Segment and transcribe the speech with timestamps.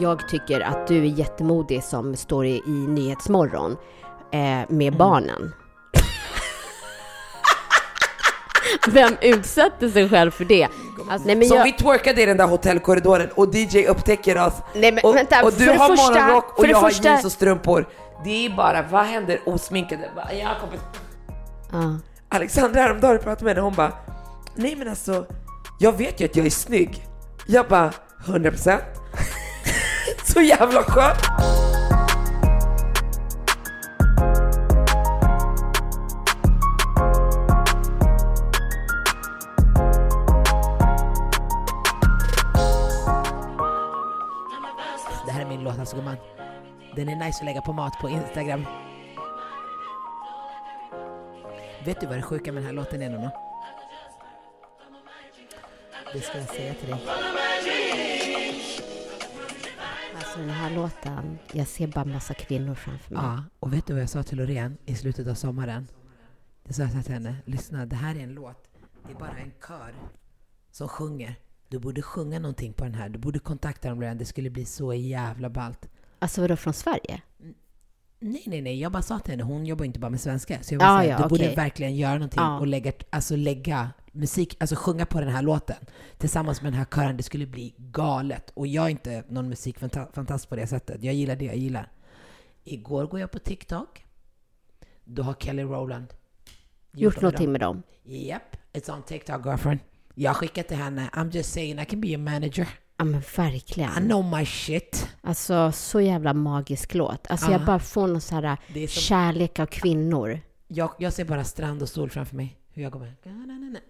[0.00, 3.76] Jag tycker att du är jättemodig som står i, i Nyhetsmorgon
[4.32, 4.38] eh,
[4.68, 5.52] med barnen.
[8.88, 10.68] Vem utsätter sig själv för det?
[11.10, 14.54] Alltså, nej, Som jag, vi twerkade i den där hotellkorridoren och DJ upptäcker oss.
[14.74, 17.32] Nej, men och, vänta, och du har första- morgonrock och jag har första- jeans och
[17.32, 17.88] strumpor.
[18.24, 20.10] Det är bara, vad händer osminkade?
[20.40, 20.80] Jag kommit...
[21.72, 21.98] Ja.
[22.28, 23.92] Alexandra häromdagen pratade med henne hon bara,
[24.54, 25.26] nej men alltså,
[25.78, 27.06] jag vet ju att jag är snygg.
[27.48, 27.92] Jag bara,
[28.24, 28.80] 100%.
[30.24, 31.22] Så jävla skönt.
[45.26, 46.16] Det här är min låt alltså gumman.
[46.96, 48.66] Den är nice att lägga på mat på Instagram.
[51.84, 53.30] Vet du vad det sjuka med den här låten är Nono?
[56.12, 56.98] Det ska jag säga till dig.
[60.36, 63.22] Alltså den här låten, jag ser bara massa kvinnor framför mig.
[63.24, 65.88] Ja, och vet du vad jag sa till Loreen i slutet av sommaren?
[66.64, 68.68] Det sa jag till henne, lyssna det här är en låt,
[69.06, 69.94] det är bara en kör
[70.70, 71.34] som sjunger.
[71.68, 74.64] Du borde sjunga någonting på den här, du borde kontakta dem Loreen, det skulle bli
[74.64, 75.88] så jävla ballt.
[76.18, 77.22] Alltså vadå, från Sverige?
[78.18, 80.62] Nej, nej, nej, jag bara sa till henne, hon jobbar inte bara med svenska.
[80.62, 81.56] Så jag Ja, bara säga, ja, du borde okej.
[81.56, 82.58] verkligen göra någonting Ja.
[82.58, 85.76] och lägga, alltså lägga musik, alltså sjunga på den här låten
[86.18, 87.16] tillsammans med den här kören.
[87.16, 88.50] Det skulle bli galet.
[88.54, 91.02] Och jag är inte någon musikfantast på det sättet.
[91.02, 91.92] Jag gillar det jag gillar.
[92.64, 94.04] Igår går jag på TikTok.
[95.04, 96.06] Då har Kelly Rowland
[96.92, 97.82] Gjort dem någonting med dem?
[98.04, 98.42] Yep,
[98.72, 99.80] it's on TikTok girlfriend.
[100.14, 102.68] Jag har skickat till henne, I'm just saying I can be a manager.
[102.98, 103.90] Ja men I verkligen.
[103.92, 105.08] know my shit.
[105.22, 107.26] Alltså så jävla magisk låt.
[107.30, 107.64] Alltså jag Ja.
[107.66, 110.40] bara får någon så här som- kärlek av kvinnor.
[110.68, 112.56] Jag, jag ser bara strand och sol framför mig.
[112.72, 113.12] Hur jag går med.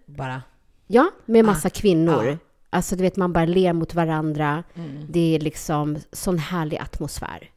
[0.05, 0.41] Bara.
[0.87, 2.25] Ja, med massa kvinnor.
[2.25, 2.37] Ja.
[2.69, 4.63] Alltså du vet, man bara ler mot varandra.
[5.09, 7.49] Det är liksom sån härlig atmosfär.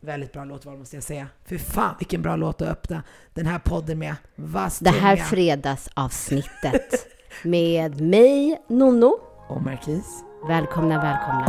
[0.00, 1.26] Väldigt bra låtval måste jag säga.
[1.44, 3.02] För fan vilken bra låt att öppna
[3.34, 4.14] den här podden med.
[4.36, 7.06] Vass Det här fredagsavsnittet
[7.44, 9.18] med mig, Nonno.
[9.48, 10.24] och Marquis.
[10.46, 11.46] Välkomna, välkomna.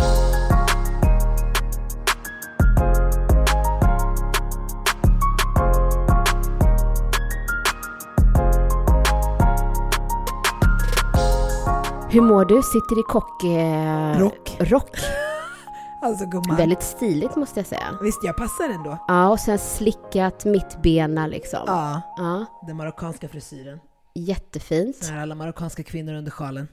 [12.10, 12.62] Hur mår du?
[12.64, 13.44] Sitter i kock...
[13.44, 14.58] Eh, Rock.
[14.60, 14.98] rock.
[16.02, 16.56] Alltså gumman.
[16.58, 17.98] Väldigt stiligt måste jag säga.
[18.02, 18.98] Visst, jag passar ändå.
[19.08, 21.60] Ja, och sen slickat mittbena liksom.
[21.68, 23.80] Ja, Ja, den marockanska frisyren.
[24.16, 24.96] jättefint.
[24.96, 26.68] Så här alla marockanska kvinnor under sjalen.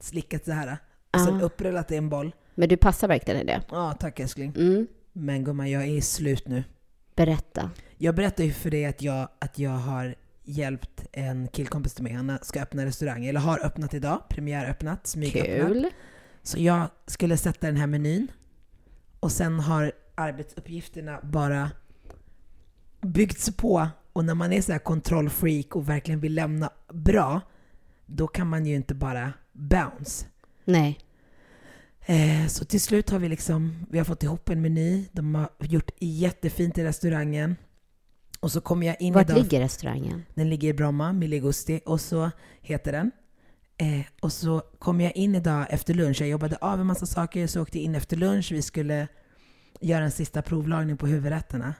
[0.00, 0.78] Slickat så här.
[1.12, 2.34] Och sen upprullat i en boll.
[2.54, 3.62] Men du passar verkligen i det.
[3.70, 4.52] Ja, tack älskling.
[4.56, 4.86] Mm.
[5.12, 6.64] Men gumman, jag är slut nu.
[7.14, 7.70] Berätta.
[7.98, 12.12] Jag berättade ju för dig att jag, att jag har hjälpt en killkompis till mig.
[12.12, 14.22] Han ska öppna restaurang, eller har öppnat idag.
[14.28, 15.68] Premiäröppnat, smygöppnat.
[15.68, 15.86] Kul.
[16.42, 18.28] Så jag skulle sätta den här menyn.
[19.20, 21.70] Och sen har arbetsuppgifterna bara
[23.00, 23.88] byggts på.
[24.12, 27.40] Och när man är så här kontrollfreak och verkligen vill lämna bra,
[28.06, 30.26] då kan man ju inte bara bounce.
[30.72, 30.98] Nej.
[32.00, 35.04] Eh, så till slut har vi liksom, vi har fått ihop en meny.
[35.12, 37.56] De har gjort jättefint i restaurangen.
[38.40, 39.42] Och så kommer jag in Vart idag.
[39.42, 40.22] ligger restaurangen?
[40.34, 43.10] Den ligger i Bromma, Mille Gusti, och så heter den.
[43.76, 46.20] Eh, och så kom jag in idag efter lunch.
[46.20, 48.52] Jag jobbade av en massa saker, så åkte jag in efter lunch.
[48.52, 49.08] Vi skulle
[49.80, 51.74] göra en sista provlagning på huvudrätterna.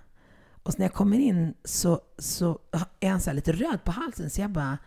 [0.62, 2.59] Och så när jag kommer in så, så
[3.01, 4.78] är han så här lite röd på halsen, så jag bara,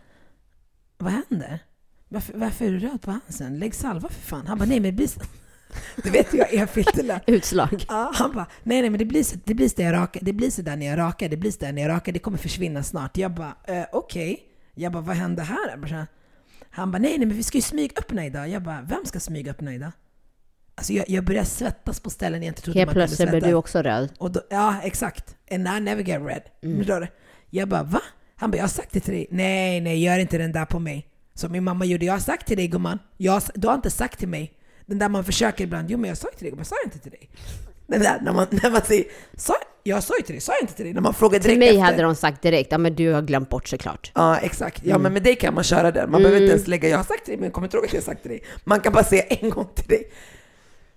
[0.98, 1.58] vad händer?
[2.14, 3.58] Varför, varför är du röd på halsen?
[3.58, 4.46] Lägg salva för fan.
[4.46, 5.20] Han bara, nej men det blir så...
[6.02, 7.20] Du vet jag är filterlös.
[7.26, 7.84] Utslag.
[7.88, 10.20] Ja, han bara, nej nej men det blir så, det blir så där jag rakar,
[10.24, 12.18] det blir så där när jag rakar, det blir så där när jag rakar, det
[12.18, 13.16] kommer försvinna snart.
[13.16, 14.42] Jag bara, eh, okej.
[14.74, 16.06] Jag bara, vad händer här?
[16.70, 18.48] Han bara, nej nej men vi ska ju smygöppna idag.
[18.48, 19.92] Jag bara, vem ska smygöppna idag?
[20.74, 23.40] Alltså jag, jag började svettas på ställen jag inte trodde Helt man kunde plötsligt blev
[23.40, 23.48] svettas.
[23.50, 24.12] du också röd.
[24.18, 25.36] Och då, ja, exakt.
[25.50, 26.42] And I never get red.
[26.86, 27.06] Du?
[27.50, 28.00] Jag bara, va?
[28.36, 29.26] Han bara, jag har sagt det till dig.
[29.30, 31.06] Nej, nej, gör inte den där på mig.
[31.34, 32.04] Som min mamma gjorde.
[32.04, 32.98] Jag har sagt till dig gumman.
[33.16, 34.52] Jag du har inte sagt till mig.
[34.86, 35.90] Den där man försöker ibland.
[35.90, 36.60] Jo, men jag har sagt till dig gumman.
[36.60, 37.30] Jag sa inte till dig.
[37.86, 39.04] Det där, när, man, när man säger,
[39.36, 40.94] sa, jag sa ju till dig, sa jag inte till dig?
[40.94, 41.80] När man frågar direkt Till mig efter.
[41.82, 44.12] hade de sagt direkt, ja men du har glömt bort såklart.
[44.14, 44.80] Ja, exakt.
[44.84, 46.10] Ja, men med dig kan man köra den.
[46.10, 47.86] Man behöver inte ens lägga, jag har sagt till dig, men jag kommer inte ihåg
[47.86, 48.42] att jag har sagt till dig.
[48.64, 50.10] Man kan bara säga en gång till dig.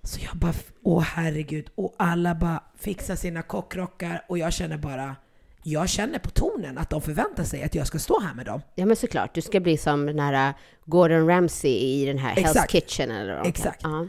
[0.02, 0.52] Så jag bara,
[0.82, 1.70] åh herregud.
[1.74, 5.16] Och alla bara fixar sina kockrockar och jag känner bara,
[5.62, 8.62] jag känner på tonen att de förväntar sig att jag ska stå här med dem.
[8.74, 12.34] Ja men såklart, du ska bli som den här uh, Gordon Ramsay i den här
[12.34, 12.70] Hell's Exakt.
[12.72, 13.82] Kitchen eller vad Exakt.
[13.82, 14.08] kallar- Ja.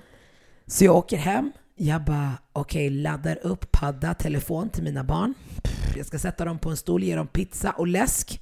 [0.68, 5.34] Så jag åker hem, jag bara okej, laddar upp padda, telefon till mina barn.
[5.63, 8.42] Pff, Jag ska sätta dem på en stol, ge dem pizza och läsk.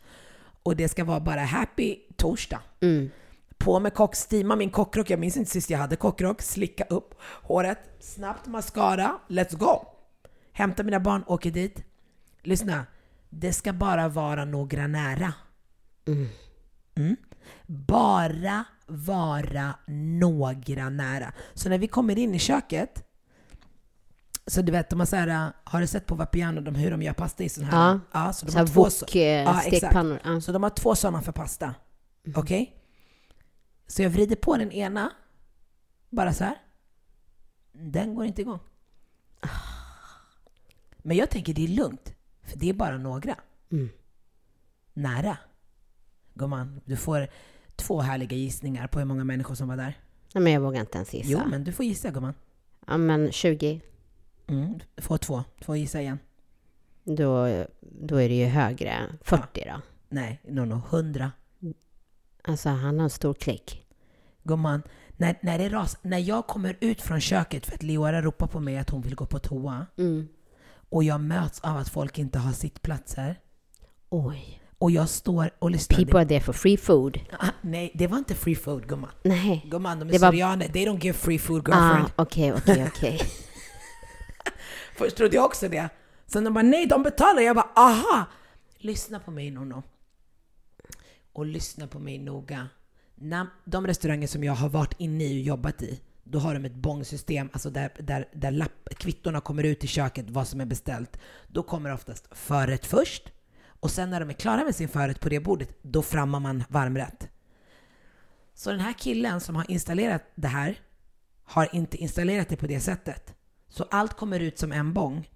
[0.63, 2.59] Och det ska vara bara happy torsdag.
[2.81, 3.09] Mm.
[3.57, 7.13] På med kock, steama min kockrock, jag minns inte sist jag hade kockrock, slicka upp
[7.21, 9.85] håret, snabbt mascara, let's go!
[10.53, 11.83] Hämta mina barn, åker dit.
[12.43, 12.85] Lyssna,
[13.39, 15.33] det ska bara vara några nära.
[16.95, 17.15] Mm.
[17.67, 21.33] Bara vara några nära.
[21.53, 23.03] Så när vi kommer in i köket,
[24.47, 27.01] så du vet, de har så här, har du sett på Vapiano de, hur de
[27.01, 27.99] gör pasta i sån här?
[28.11, 28.33] Ja.
[28.33, 30.19] så de Så har två wok, så- eh, Ja, stekpannor.
[30.23, 30.41] Ja.
[30.41, 31.75] Så de har två sådana för pasta.
[32.35, 32.73] Okej?
[33.87, 35.11] Så jag vrider på den ena,
[36.09, 36.55] bara så här.
[37.71, 38.59] Den går inte igång.
[40.97, 42.13] Men jag tänker det är lugnt,
[42.47, 43.35] för det är bara några.
[43.71, 43.89] Mm.
[44.93, 45.37] Nära.
[46.33, 47.27] Gumman, du får
[47.75, 49.99] två härliga gissningar på hur många människor som var där.
[50.33, 51.29] Nej, men jag vågar inte ens gissa.
[51.31, 52.33] Jo, men du får gissa gumman.
[52.87, 53.81] Ja men 20,
[54.49, 55.43] Mm, du får två.
[55.59, 56.19] Du får gissa igen.
[57.03, 57.47] då,
[57.81, 59.01] då är det ju högre.
[59.21, 59.81] 40 då.
[60.09, 61.31] Nej, no, no, hundra.
[62.41, 63.85] Alltså han har en stor klick.
[64.43, 64.81] Gumman,
[65.17, 68.59] när, när, det ras, när jag kommer ut från köket för att Leora ropar på
[68.59, 70.27] mig att hon vill gå på toa Mm.
[70.89, 73.39] Och jag möts av att folk inte har sittplatser
[74.09, 74.61] Oj.
[74.77, 75.97] och jag står och lyssnar.
[75.97, 77.19] People are there for free food.
[77.39, 79.11] Ah, nej, det var inte free food gumman.
[79.23, 79.65] Nej.
[79.71, 80.67] Gumman, de är Det var- syrianer.
[80.67, 82.11] They don't give free food Ah, girlfriend.
[82.15, 83.19] okej, okej, okej.
[84.97, 85.89] Först trodde jag också det.
[86.25, 87.41] Sen de bara nej, de betalar.
[87.41, 88.25] Jag bara aha!
[88.77, 89.83] Lyssna på mig Nono.
[91.33, 92.67] Och lyssna på mig noga.
[93.15, 96.65] När de restauranger som jag har varit inne i och jobbat i, då har de
[96.65, 100.65] ett bångsystem, alltså där, där, där lapp, kvittorna kommer ut i köket, vad som är
[100.65, 101.17] beställt.
[101.47, 103.31] Då kommer oftast förrätt först.
[103.79, 106.63] Och sen när de är klara med sin förrätt på det bordet, då frammar man
[106.69, 107.27] varmrätt.
[108.53, 110.79] Så den här killen som har installerat det här,
[111.43, 113.33] har inte installerat det på det sättet.
[113.69, 115.29] Så allt kommer ut som en bång.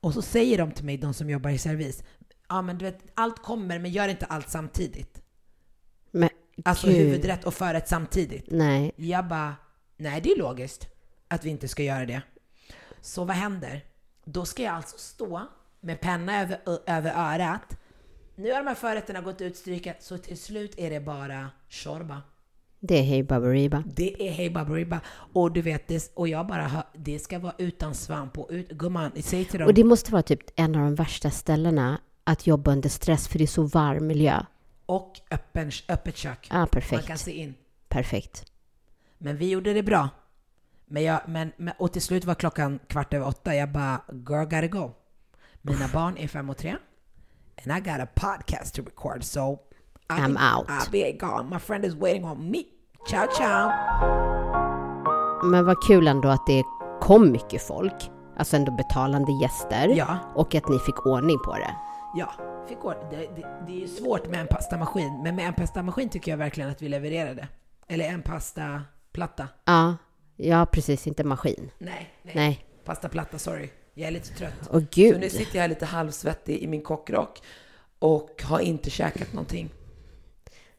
[0.00, 2.02] Och så säger de till mig, de som jobbar i service,
[2.48, 5.22] ja men du vet, allt kommer men gör inte allt samtidigt.
[6.10, 6.28] Men
[6.64, 6.96] Alltså gud.
[6.96, 8.44] huvudrätt och förrätt samtidigt.
[8.50, 8.92] Nej.
[8.96, 9.56] Jag bara,
[10.02, 10.86] nej det är logiskt
[11.28, 12.22] att vi inte ska göra det.
[13.00, 13.84] Så vad händer?
[14.24, 15.40] Då ska jag alltså stå
[15.80, 17.76] med penna över, över örat.
[18.34, 22.22] Nu har de här förrätterna gått ut stryka, så till slut är det bara shorba.
[22.80, 23.84] Det är Hey Baberiba.
[23.86, 25.00] Det är hej baberiba.
[25.32, 28.68] Och du vet, det, och jag bara hör, det ska vara utan svamp och ut,
[28.70, 29.68] gumman, säg till dem.
[29.68, 33.38] Och det måste vara typ en av de värsta ställena att jobba under stress för
[33.38, 34.40] det är så varm miljö.
[34.86, 36.48] och öppen, öppet kök.
[36.52, 37.06] Man perfekt.
[37.06, 37.54] kan se in.
[37.88, 38.51] Perfekt.
[39.22, 40.08] Men vi gjorde det bra.
[40.86, 43.54] Men jag, men, men, och till slut var klockan kvart över åtta.
[43.54, 44.90] Jag bara, girl gotta go.
[45.62, 46.76] Mina barn är fem och tre.
[47.66, 50.68] And I got a podcast to record so I I'm can- out.
[50.68, 51.50] I'll be gone.
[51.50, 52.58] My friend is waiting on me.
[53.08, 53.70] Ciao ciao.
[55.44, 56.62] Men vad kul ändå att det
[57.00, 58.10] kom mycket folk.
[58.38, 59.88] Alltså ändå betalande gäster.
[59.88, 61.74] Ja, Och att ni fick ordning på det.
[62.14, 62.32] ja.
[62.68, 66.08] Fick ord- det, det, det är ju svårt med en pastamaskin, men med en pastamaskin
[66.08, 67.48] tycker jag verkligen att vi levererade.
[67.88, 68.22] Eller en
[69.12, 69.48] pastaplatta.
[69.64, 69.96] Ja,
[70.36, 71.06] ja precis.
[71.06, 71.70] Inte maskin.
[71.78, 72.34] Nej, nej.
[72.34, 72.64] Nej.
[72.84, 73.70] Pastaplatta, sorry.
[73.94, 74.52] Jag är lite trött.
[74.70, 75.20] Åh Så gud.
[75.20, 77.42] nu sitter jag lite halvsvettig i min kockrock
[77.98, 79.70] och har inte käkat någonting.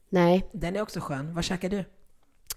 [0.09, 1.33] Nej, Den är också skön.
[1.33, 1.85] Vad käkar du?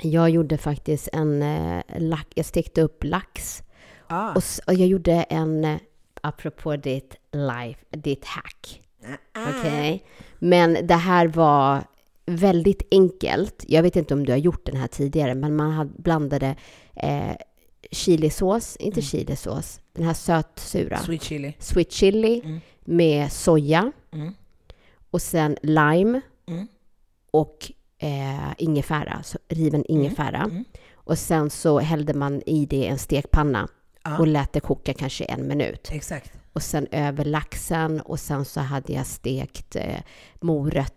[0.03, 2.25] jag gjorde faktiskt en eh, lax.
[2.35, 3.63] Jag stekte upp lax.
[4.07, 5.77] Ah, Och, och jag gjorde en, eh,
[6.21, 8.83] apropå ditt life, ditt hack.
[9.59, 10.07] Okej?
[10.39, 11.85] Men det här var
[12.27, 13.65] väldigt enkelt.
[13.69, 16.57] Jag vet inte om du har gjort den här tidigare, men man blandade
[16.95, 17.37] eh,
[17.91, 21.55] chilisås, inte chilisås, den här sötsura, sweet chili.
[21.59, 22.61] sweet chili Mm.
[22.85, 24.35] med soja Mm.
[25.11, 26.67] och sen lime Mm.
[27.31, 30.39] och eh, ingefära, så riven ingefära.
[30.43, 30.65] Mm.
[30.95, 33.69] Och sen så hällde man i det en stekpanna
[34.05, 35.89] Ja, och lät det koka kanske en minut.
[35.93, 36.33] exakt.
[36.53, 40.01] Och sen över laxen och sen så hade jag stekt eh,
[40.41, 40.93] morötter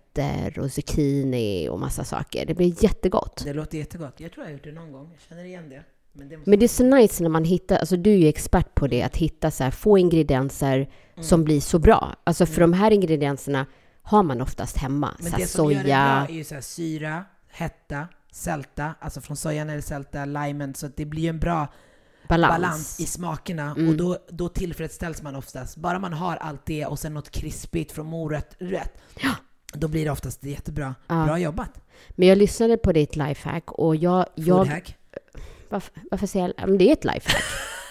[0.60, 2.46] och zucchini och massa saker.
[2.46, 3.42] Det blev jättegott.
[3.46, 4.20] Det låter jättegott.
[4.20, 5.10] Jag tror jag har gjort det någon gång.
[5.12, 5.84] Jag känner igen det.
[6.14, 6.50] Men det måste...
[6.50, 9.02] Men det är så nice när man hittar, alltså du är ju expert på det,
[9.04, 11.28] att hitta så här få ingredienser Mm.
[11.28, 12.16] som blir så bra.
[12.24, 13.66] Alltså för de här ingredienserna
[14.02, 15.14] har man oftast hemma.
[15.20, 16.26] Men så här det som gör det bra soja.
[16.30, 18.96] är ju så här syra, hetta, sälta.
[19.00, 20.76] Alltså från sojan det sälta, limen.
[20.76, 21.68] Så det blir ju en bra...
[22.30, 23.00] Balans.
[23.00, 23.90] i smakerna Mm.
[23.90, 25.78] och då, då tillfredsställs man oftast.
[25.78, 28.84] Bara man har allt det och sen något krispigt från morötter,
[29.74, 30.96] då blir det oftast jättebra.
[31.08, 31.26] Ja.
[31.26, 31.72] Bra jobbat.
[32.10, 34.26] Men jag lyssnade på ditt lifehack och jag...
[34.36, 34.96] jag Foodhack.
[35.70, 36.54] varför, varför säger jag...
[36.58, 37.44] ja, Men det är ett lifehack.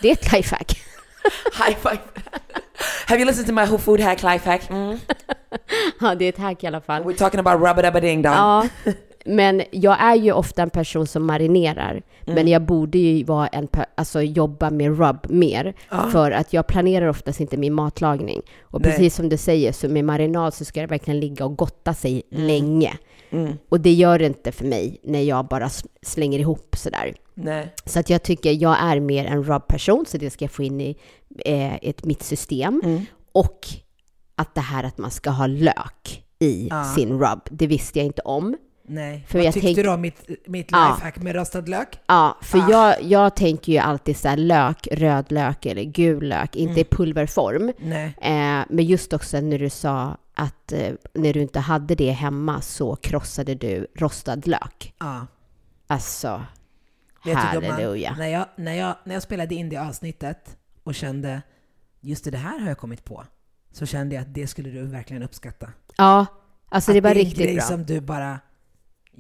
[0.02, 0.72] Det är ett lifehack.
[1.66, 1.98] High five.
[3.06, 4.70] Have you listened to my whole food hack life hack?
[4.70, 4.98] Mm.
[6.00, 7.02] Ja, det är ett hack i alla fall.
[7.02, 8.32] We're talking about rubber dubber ding dong.
[8.32, 8.66] Ja,
[9.28, 12.02] men jag är ju ofta en person som marinerar.
[12.26, 15.74] Men jag borde ju vara en, alltså jobba med rub mer.
[16.12, 18.42] För att jag planerar oftast inte min matlagning.
[18.62, 18.90] Och Nej.
[18.90, 22.22] precis som du säger, så med marinad så ska det verkligen ligga och gotta sig
[22.30, 22.92] länge.
[23.30, 23.52] Mm.
[23.68, 25.70] Och det gör det inte för mig när jag bara
[26.02, 27.14] slänger ihop sådär.
[27.34, 27.74] Nej.
[27.84, 30.80] Så att jag tycker jag är mer en rub-person, så det ska jag få in
[30.80, 30.96] i
[31.44, 32.80] eh, ett, mitt system.
[32.84, 33.06] Mm.
[33.32, 33.66] Och
[34.34, 36.84] att det här att man ska ha lök i Ja.
[36.84, 38.56] sin rub, det visste jag inte om.
[38.88, 39.24] Nej.
[39.28, 40.92] För Vad jag tyckte tänk- du om mitt, mitt Ja.
[40.94, 41.98] lifehack med rostad lök?
[42.06, 42.70] Ja, för Ah.
[42.70, 46.84] jag, jag tänker ju alltid så här lök, röd lök eller gul lök, inte i
[46.84, 47.72] pulverform.
[47.78, 48.14] Nej.
[48.20, 52.60] Eh, men just också när du sa att eh, när du inte hade det hemma
[52.60, 54.94] så krossade du rostad lök.
[54.98, 55.26] Ja.
[55.86, 56.42] Alltså,
[57.34, 58.14] halleluja.
[58.18, 61.42] när, jag, när, jag, när jag spelade in det avsnittet och kände
[62.00, 63.24] just det, det här har jag kommit på,
[63.72, 65.68] så kände jag att det skulle du verkligen uppskatta.
[65.96, 66.26] Ja,
[66.68, 67.64] alltså det Att var är en riktigt grej bra.
[67.64, 68.38] som du bara,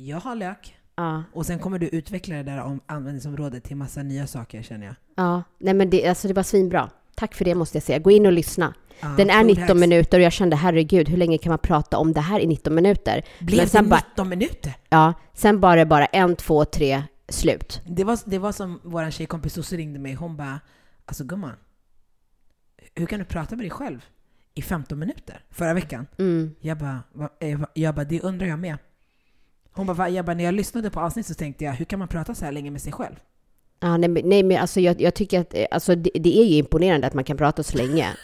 [0.06, 4.02] jag har lök, Ja, och sen kommer du utveckla det där om användningsområdet till massa
[4.02, 4.94] nya saker känner jag.
[5.16, 5.42] ja.
[5.58, 6.90] Nej men det, alltså det var svinbra.
[7.14, 7.98] Tack för det måste jag säga.
[7.98, 8.74] Gå in och lyssna.
[9.00, 9.74] Ja, Den är food 19 hacks.
[9.80, 12.74] minuter och jag kände herregud, hur länge kan man prata om det här i 19
[12.74, 13.22] minuter?
[13.40, 14.72] Blev Men det sen bara- 19 minuter?
[14.88, 17.80] Ja, sen bara bara en, två, tre, slut.
[17.86, 20.60] Det var, det var som vår tjejkompis Sosse ringde mig, hon bara,
[21.06, 21.56] alltså gumman,
[22.94, 24.04] hur kan du prata med dig själv
[24.54, 26.06] i 15 minuter förra veckan?
[26.18, 26.54] Mm.
[26.60, 27.00] Jag bara,
[27.40, 28.78] eh, jag bara, det undrar jag med.
[29.78, 30.08] Hon bara?
[30.08, 32.44] Jag bara, när jag lyssnade på avsnittet så tänkte jag, hur kan man prata så
[32.44, 33.14] här länge med sig själv?
[33.80, 36.44] Ja, nej, men- nej men alltså jag, jag tycker att eh, alltså, det, det är
[36.44, 38.06] ju imponerande att man kan prata så länge.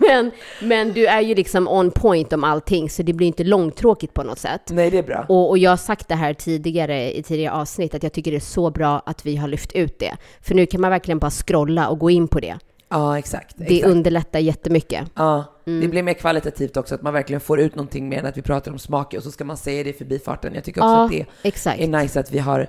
[0.00, 0.30] men,
[0.62, 4.22] men du är ju liksom on point om allting, så det blir inte långtråkigt på
[4.22, 4.62] något sätt.
[4.70, 5.26] Nej, det är bra.
[5.28, 8.36] Och, och jag har sagt det här tidigare i tidigare avsnitt, att jag tycker det
[8.36, 10.16] är så bra att vi har lyft ut det.
[10.40, 12.58] För nu kan man verkligen bara scrolla och gå in på det.
[12.88, 13.54] Ja, exakt.
[13.58, 13.92] Det exakt.
[13.92, 15.08] underlättar jättemycket.
[15.14, 15.80] Ja, Mm.
[15.80, 18.42] det blir mer kvalitativt också, att man verkligen får ut någonting mer än att vi
[18.42, 20.54] pratar om smaker och så ska man säga det i förbifarten.
[20.54, 21.80] Jag tycker också Ja, att det exakt.
[21.80, 22.66] är nice att vi har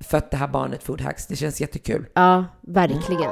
[0.00, 1.26] fött det här barnet Food Hacks.
[1.26, 2.06] Det känns jättekul.
[2.14, 3.30] Ja, verkligen.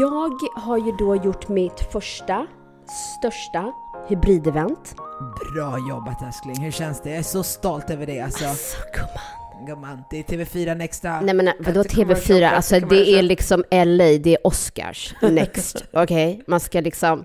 [0.00, 2.46] Jag har ju då gjort mitt första,
[3.20, 3.72] största
[4.08, 4.94] hybridevent.
[5.54, 7.08] Bra jobbat älskling, hur känns det?
[7.10, 8.44] Jag är så stolt över dig alltså.
[8.46, 9.43] Alltså gumman.
[9.66, 11.20] Gumman, det är TV4 Nexta.
[11.20, 12.44] Nej men vadå Efter commercial, TV4?
[12.44, 15.84] efter Alltså det är liksom LA, det är Oscars next.
[15.92, 16.42] Okej?
[16.46, 17.24] Man ska liksom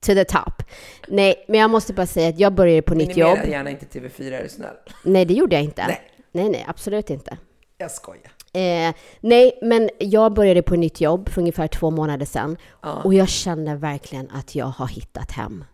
[0.00, 0.62] to the top.
[1.08, 3.48] Nej, men jag måste bara säga att jag började på nytt Minimera jobb.
[3.48, 4.74] gärna inte TV4, är du snäll.
[5.04, 5.86] Nej, det gjorde jag inte.
[5.86, 6.00] Nej.
[6.32, 7.36] Nej, nej, absolut inte.
[7.78, 8.30] Jag skojar.
[8.52, 12.56] Eh, nej, men jag började på nytt jobb för ungefär två månader sedan.
[12.82, 12.92] Ja.
[13.04, 15.64] Och jag känner verkligen att jag har hittat hem.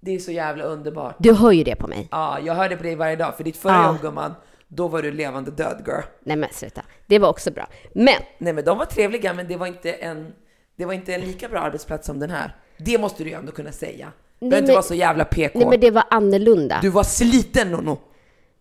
[0.00, 1.16] Det är så jävla underbart.
[1.18, 2.08] Du hör ju det på mig.
[2.10, 3.36] Ja, jag hör det på dig varje dag.
[3.36, 3.86] För ditt förra Ja.
[3.86, 4.34] jobb gumman,
[4.68, 6.02] då var du levande död girl.
[6.24, 6.82] Nej men sluta.
[7.06, 7.68] Det var också bra.
[7.94, 10.32] Men, Nej men de var trevliga, men det var inte en,
[10.76, 12.56] det var inte en lika bra arbetsplats som den här.
[12.78, 14.12] Det måste du ju ändå kunna säga.
[14.38, 15.58] Du behöver inte vara så jävla PK.
[15.58, 16.78] nej men det var annorlunda.
[16.82, 17.98] Du var sliten Nono.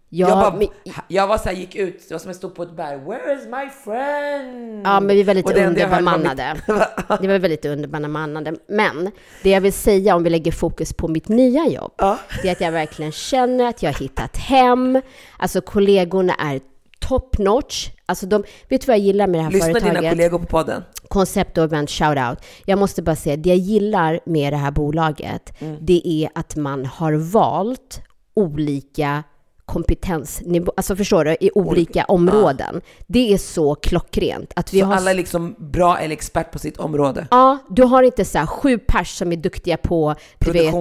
[0.09, 0.67] Ja, jag, bara, men,
[1.07, 2.97] jag var så här, gick ut, det var som jag stod på ett berg.
[2.97, 4.81] Where is my friend?
[4.88, 6.55] ja, men vi var lite underbemannade.
[6.67, 8.55] mitt- Det var väl lite underbemannade.
[8.69, 9.12] Men
[9.43, 12.17] det jag vill säga om vi lägger fokus på mitt nya jobb, Ja.
[12.41, 15.01] det är att jag verkligen känner att jag har hittat hem.
[15.38, 16.59] Alltså kollegorna är
[17.00, 17.89] top notch.
[18.05, 19.95] Alltså de, vet du vad jag gillar med det här Lyssna företaget?
[20.01, 20.83] dina kollegor på podden.
[21.07, 22.38] Koncept och event shoutout.
[22.65, 26.85] Jag måste bara säga, det jag gillar med det här bolaget, det är att man
[26.85, 28.01] har valt
[28.33, 29.24] olika
[29.65, 32.81] kompetensnivå, alltså förstår du, i olika områden.
[33.07, 34.53] Det är så klockrent.
[34.55, 37.27] Att vi Så har alla är liksom bra eller expert på sitt område.
[37.31, 40.74] Ja, du har inte så här sju pers som är duktiga på, du vet.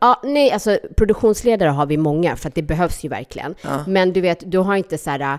[0.00, 3.54] Ja, nej, alltså produktionsledare har vi många för att det behövs ju verkligen.
[3.86, 5.38] Men du vet, du har inte så här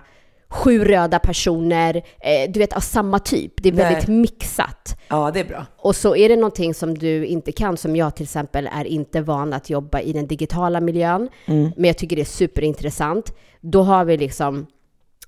[0.52, 3.52] sju röda personer, eh, du vet av samma typ.
[3.62, 3.84] Det är Nej.
[3.84, 4.98] väldigt mixat.
[5.08, 5.66] Ja, det är bra.
[5.76, 9.20] Och så är det någonting som du inte kan, som jag till exempel är inte
[9.20, 13.34] van att jobba i den digitala miljön, men jag tycker det är superintressant.
[13.60, 14.66] Då har vi liksom,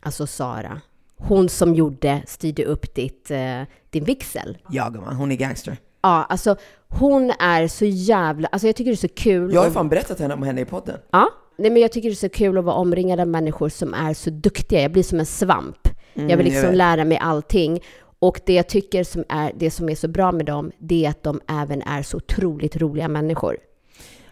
[0.01, 0.81] alltså Sara,
[1.17, 4.59] hon som gjorde, styrde upp ditt, eh, din vigsel.
[4.71, 5.77] Ja gumman, hon är gangster.
[6.03, 6.57] Ja, alltså
[6.89, 9.55] hon är så jävla, alltså jag tycker det är så kul.
[9.55, 10.99] Jag har ju fan berättat henne om henne i podden.
[11.11, 13.95] Ja, nej men jag tycker det är så kul att vara omringad av människor som
[13.95, 14.81] är så duktiga.
[14.83, 15.89] Jag blir som en svamp.
[16.15, 16.77] jag vill Mm, jag liksom vet.
[16.77, 17.81] lära mig allting.
[18.19, 21.11] Och det jag tycker som är, det som är så bra med dem, det är
[21.11, 23.57] att de även är så otroligt roliga människor.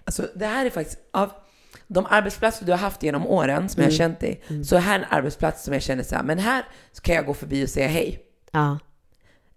[0.04, 1.30] Alltså det här är faktiskt, av
[1.86, 4.98] de arbetsplatser du har haft genom åren som jag har känt dig, så är här
[4.98, 6.64] en arbetsplats som jag känner så här, men här
[7.02, 8.18] kan jag gå förbi och säga hej.
[8.52, 8.78] Ja.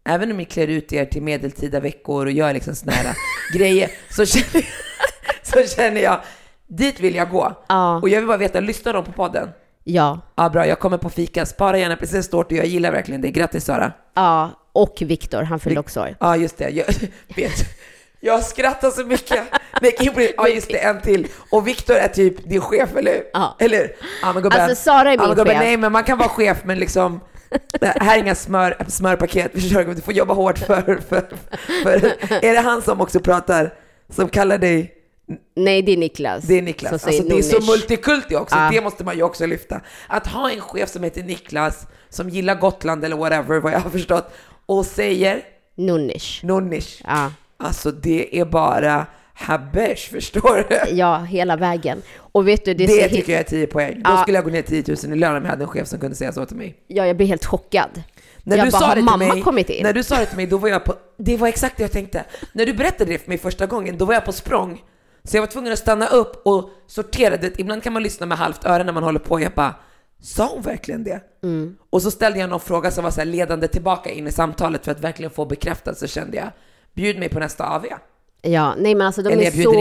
[0.05, 3.15] Även om ni klär ut er till medeltida veckor och gör liksom såna här
[3.53, 4.65] grejer, så känner,
[5.43, 6.22] så känner jag,
[6.67, 7.63] dit vill jag gå.
[7.67, 8.00] Ja.
[8.01, 9.50] Och jag vill bara veta, lyssnar de på podden?
[9.84, 10.19] Ja.
[10.36, 11.45] Ja, bra, jag kommer på fika.
[11.45, 13.31] Spara gärna prinsesstårta, jag gillar verkligen det.
[13.31, 13.91] Grattis Sara.
[14.13, 14.50] Ja.
[14.74, 16.15] Och Viktor, han fyllde också år.
[16.19, 16.69] Ja, just det.
[16.69, 16.86] Jag,
[17.36, 17.53] vet,
[18.19, 19.43] jag skrattar så mycket.
[20.38, 21.27] Ja, just det, en till.
[21.51, 23.55] Och Viktor är typ din chef, eller Ja.
[23.60, 23.91] Eller
[24.22, 24.62] Ja, men gubben.
[24.62, 25.63] Alltså, Sara är ja, men min gubben, chef.
[25.63, 27.19] Nej, men man kan vara chef, men liksom
[27.81, 29.51] här är inga smör, smörpaket?
[29.95, 31.27] Du får jobba hårt för, för,
[31.84, 31.91] för...
[32.45, 33.74] Är det han som också pratar,
[34.10, 34.93] som kallar dig
[35.55, 36.44] Nej, det är Niklas.
[36.44, 36.94] Det är Niklas.
[36.94, 37.70] Alltså, det är så nunnish.
[37.70, 38.70] multikulti också, Ja.
[38.72, 39.82] det måste man ju också lyfta.
[40.08, 43.89] Att ha en chef som heter Niklas, som gillar Gotland eller whatever, vad jag har
[43.89, 44.34] förstått,
[44.65, 45.41] och säger
[45.75, 46.44] Nunnish.
[46.44, 47.01] nonnish.
[47.03, 47.32] Ja.
[47.58, 50.96] Alltså det är bara habesh, förstår du?
[50.96, 52.01] ja, hela vägen.
[52.17, 53.27] Och vet du, det, Det tycker hit...
[53.27, 54.01] jag är 10 poäng.
[54.03, 54.17] Då Ja.
[54.22, 56.15] skulle jag gå ner 10 000 i lön om jag hade en chef som kunde
[56.15, 56.75] säga så till mig.
[56.88, 58.03] Ja, jag blir helt chockad.
[58.44, 59.84] När jag du bara, sa det till mamma mig, kommit in?
[59.84, 61.91] När du sa det till mig, då var jag på, det var exakt det jag
[61.91, 62.24] tänkte.
[62.53, 64.82] När du berättade det för mig första gången, då var jag på språng.
[65.25, 67.60] Så jag var tvungen att stanna upp och sortera det.
[67.60, 69.39] Ibland kan man lyssna med halvt öra när man håller på.
[69.39, 69.75] Jag bara,
[70.22, 71.22] sa hon verkligen det?
[71.44, 71.75] Mm.
[71.89, 74.91] Och så ställde jag någon fråga som var så ledande tillbaka in i samtalet för
[74.91, 75.98] att verkligen få bekräftat.
[75.98, 76.48] Så kände jag,
[76.94, 77.86] bjud mig på nästa AV.
[78.41, 79.72] Ja, nej men alltså de Eller är, så,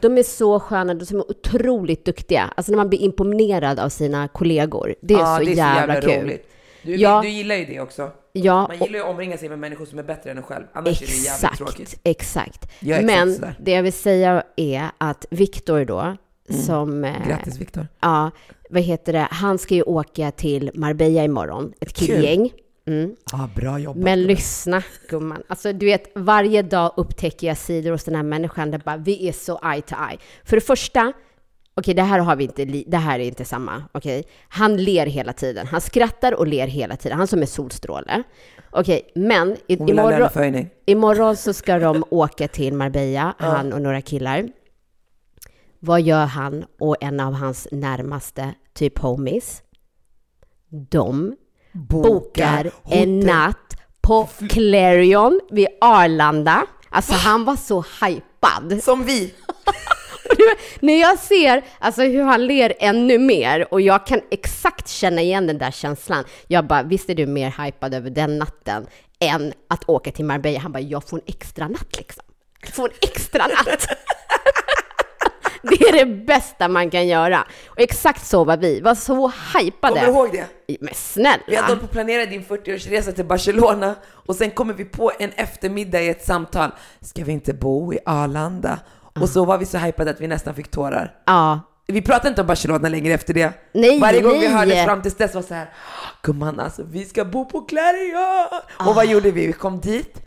[0.00, 2.52] de är så sköna, de är otroligt duktiga.
[2.56, 4.94] Alltså när man blir imponerad av sina kollegor.
[5.00, 6.22] Det är, Ja, så, det är jävla kul.
[6.22, 6.48] roligt.
[6.82, 7.20] Du, Ja.
[7.22, 8.10] du gillar ju det också.
[8.32, 10.64] Ja, Man gillar ju att omringa sig med människor som är bättre än en själv.
[10.72, 12.00] Annars är det jävligt exakt, tråkigt.
[12.02, 12.68] exakt.
[12.80, 13.54] Exakt Men sådär.
[13.60, 16.16] det jag vill säga är att Viktor då,
[16.66, 17.04] som...
[17.04, 17.86] eh, Grattis Viktor.
[18.00, 18.30] Ja,
[18.70, 19.28] vad heter det?
[19.30, 22.50] Han ska ju åka till Marbella imorgon, ett killgäng.
[22.86, 23.16] Mm.
[23.32, 24.02] Ah, bra jobbat.
[24.02, 28.70] Men lyssna gumman, alltså du vet varje dag upptäcker jag sidor hos den här människan
[28.70, 30.18] där bara vi är så eye to eye.
[30.44, 31.12] För det första,
[31.74, 34.24] okej det här har vi inte, det här är inte samma, okej.
[34.48, 38.22] Han ler hela tiden, han skrattar och ler hela tiden, han som är solstråle.
[38.70, 44.48] Okej, men i, imorgon, imorgon så ska de åka till Marbella, han och några killar.
[45.78, 49.62] Vad gör han och en av hans närmaste, typ homies?
[50.68, 51.36] De
[51.72, 56.66] bokar en natt på Clarion vid Arlanda.
[56.88, 58.82] Alltså han var så hypad.
[58.82, 59.34] Som vi.
[60.80, 65.46] När jag ser alltså, hur han ler ännu mer och jag kan exakt känna igen
[65.46, 66.24] den där känslan.
[66.46, 68.86] Jag bara, visst är du mer hypad över den natten
[69.20, 70.58] än att åka till Marbella?
[70.60, 72.24] Han bara, jag får en extra natt liksom.
[72.60, 73.86] Jag får en extra natt.
[75.62, 77.46] det är det bästa man kan göra.
[77.66, 79.94] Och exakt så var vi, var så hypade.
[79.94, 80.46] Kommer du ihåg det?
[80.66, 81.62] Men Vi hade snälla!
[81.66, 86.02] hållit på att planera din 40-årsresa till Barcelona och sen kommer vi på en eftermiddag
[86.02, 86.70] i ett samtal.
[87.00, 88.78] Ska vi inte bo i Arlanda?
[89.20, 91.14] Och så var vi så hypade att vi nästan fick tårar.
[91.26, 93.52] Ja, Vi pratade inte om Barcelona längre efter det.
[93.74, 94.48] Nej, Varje gång vi nej.
[94.48, 95.68] hördes fram tills dess var så här,
[96.22, 98.46] gumman alltså vi ska bo på Clarion!
[98.78, 98.92] Och Ah.
[98.92, 99.46] vad gjorde vi?
[99.46, 100.22] Vi kom dit,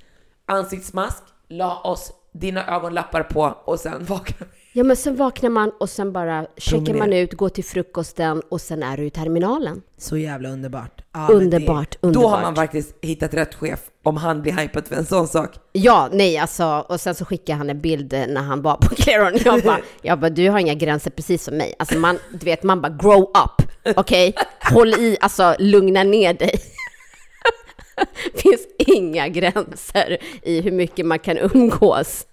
[0.45, 4.64] ansiktsmask, la oss dina ögonlappar på och sen vaknade vi.
[4.77, 8.61] Ja, men sen vaknar man och sen bara checkar man ut, går till frukosten och
[8.61, 9.81] sen är du i terminalen.
[9.97, 11.01] Så jävla underbart.
[11.13, 12.31] Ja, Underbart, Då underbart.
[12.31, 15.49] har man faktiskt hittat rätt chef om han blir hypad för en sån sak.
[15.71, 18.95] Ja, nej alltså, och sen så skickade han en bild eh, när han var på
[18.97, 19.39] Clarion.
[19.45, 21.73] Jag bara, jag bara, du har inga gränser precis som mig.
[21.79, 24.33] Alltså man, du vet, man bara grow up, okej?
[24.73, 26.59] Håll i, alltså lugna ner dig.
[28.35, 32.25] finns inga gränser i hur mycket man kan umgås.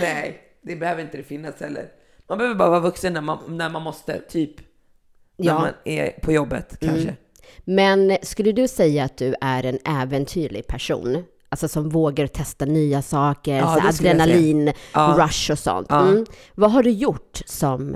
[0.00, 1.88] Nej, det behöver inte det finnas heller.
[2.28, 4.56] Man behöver bara vara vuxen när man, när man måste, typ.
[5.36, 5.54] När Ja.
[5.58, 7.16] man är på jobbet kanske.
[7.64, 11.24] Men skulle du säga att du är en äventyrlig person?
[11.48, 15.14] Alltså som vågar testa nya saker, Ja, adrenalin, Ja.
[15.18, 15.86] rush och sånt.
[15.90, 16.08] Ja.
[16.08, 16.26] Mm.
[16.54, 17.94] Vad har du gjort som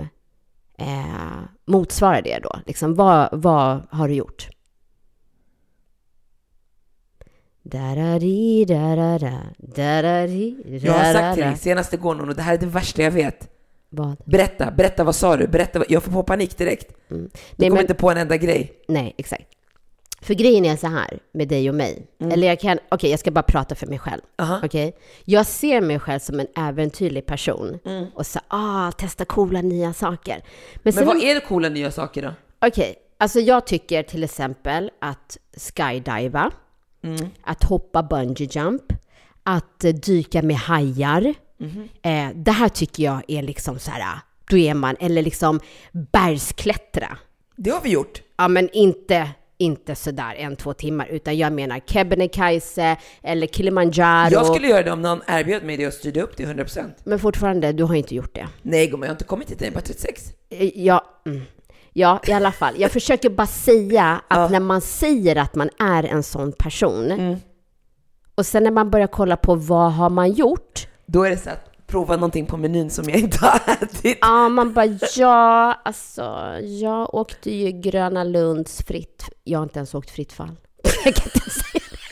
[0.77, 2.55] eh, motsvarar det då?
[2.65, 4.47] Liksom, vad, vad har du gjort?
[7.63, 12.65] Da-da-di, da-da-da, da-da-di, Jag har sagt till dig senast igår Nono, det här är det
[12.65, 13.49] värsta jag vet.
[13.89, 14.15] Vad?
[14.25, 15.47] Berätta, berätta vad sa du?
[15.47, 16.93] Berätta, vad- jag får på panik direkt.
[17.07, 18.73] Du Nej, kommer men- inte på en enda grej.
[18.87, 19.43] Nej, exakt.
[20.21, 22.07] För grejen är så här med dig och mig.
[22.31, 24.21] Eller jag kan, okej jag ska bara prata för mig själv.
[24.39, 24.51] Mm.
[24.51, 24.61] Aha.
[24.65, 24.95] Okej?
[25.25, 27.79] Jag ser mig själv som en äventyrlig person.
[27.85, 28.05] Mm.
[28.15, 30.35] Och så, ah, testa coola nya saker.
[30.35, 32.33] Men, Men sen, vad är det coola nya saker då?
[32.67, 35.37] okej, alltså jag tycker till exempel att
[35.77, 36.51] skydiva,
[37.03, 37.29] Mm.
[37.43, 38.83] att hoppa bungee jump,
[39.43, 41.33] att eh, dyka med hajar.
[41.57, 41.89] Mhm.
[42.01, 45.59] Eh, det här tycker jag är liksom så här, då är man, eller liksom
[46.11, 47.17] bergsklättra.
[47.55, 48.21] Det har vi gjort.
[48.37, 54.31] Ja, men inte inte sådär en, två timmar, utan jag menar Kebnekaise eller Kilimanjaro.
[54.33, 56.93] Jag skulle göra det om någon erbjöd mig det och styrde upp det 100%.
[57.03, 58.47] Men fortfarande, du har inte gjort det.
[58.61, 60.31] Nej gumman, jag har inte kommit hit än, jag är bara 36.
[60.49, 61.41] Eh, Ja, mm.
[61.93, 62.73] Ja, i alla fall.
[62.77, 67.35] Jag försöker bara säga att när man säger att man är en sån person Mm.
[68.35, 70.87] och sen när man börjar kolla på vad har man gjort?
[71.05, 74.17] Då är det så att prova någonting på menyn som jag inte har ätit.
[74.21, 76.21] Ja, man bara ja, alltså
[76.61, 79.29] jag åkte ju Gröna Lunds fritt.
[79.43, 80.55] Jag har inte ens åkt fritt fall.
[81.05, 81.97] Jag kan inte säga det.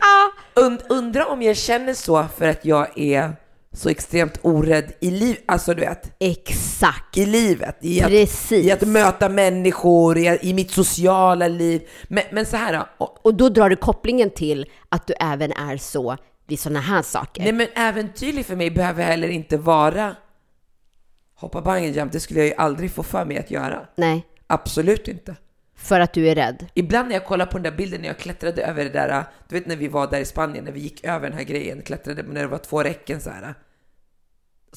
[0.00, 0.32] Ja,
[0.66, 3.36] Und, undra om jag känner så för att jag är
[3.76, 7.16] så extremt orädd i liv, alltså du vet, exakt.
[7.16, 8.66] i livet, i att, Precis.
[8.66, 11.88] i att möta människor, i, i mitt sociala liv.
[12.08, 15.76] Men, men så här och- Och då drar du kopplingen till att du även är
[15.76, 17.42] så vid sådana här saker.
[17.42, 20.16] nej men äventyrlig för mig behöver heller inte vara
[21.34, 23.86] hoppa bungee jump, det skulle jag ju aldrig få för mig att göra.
[23.96, 25.36] Nej, Absolut inte.
[25.76, 26.66] för att du är rädd.
[26.74, 29.54] Ibland när jag kollar på den där bilden när jag klättrade över det där, du
[29.58, 32.22] vet när vi var där i Spanien, när vi gick över den här grejen, klättrade
[32.22, 33.54] när det var två räcken så här.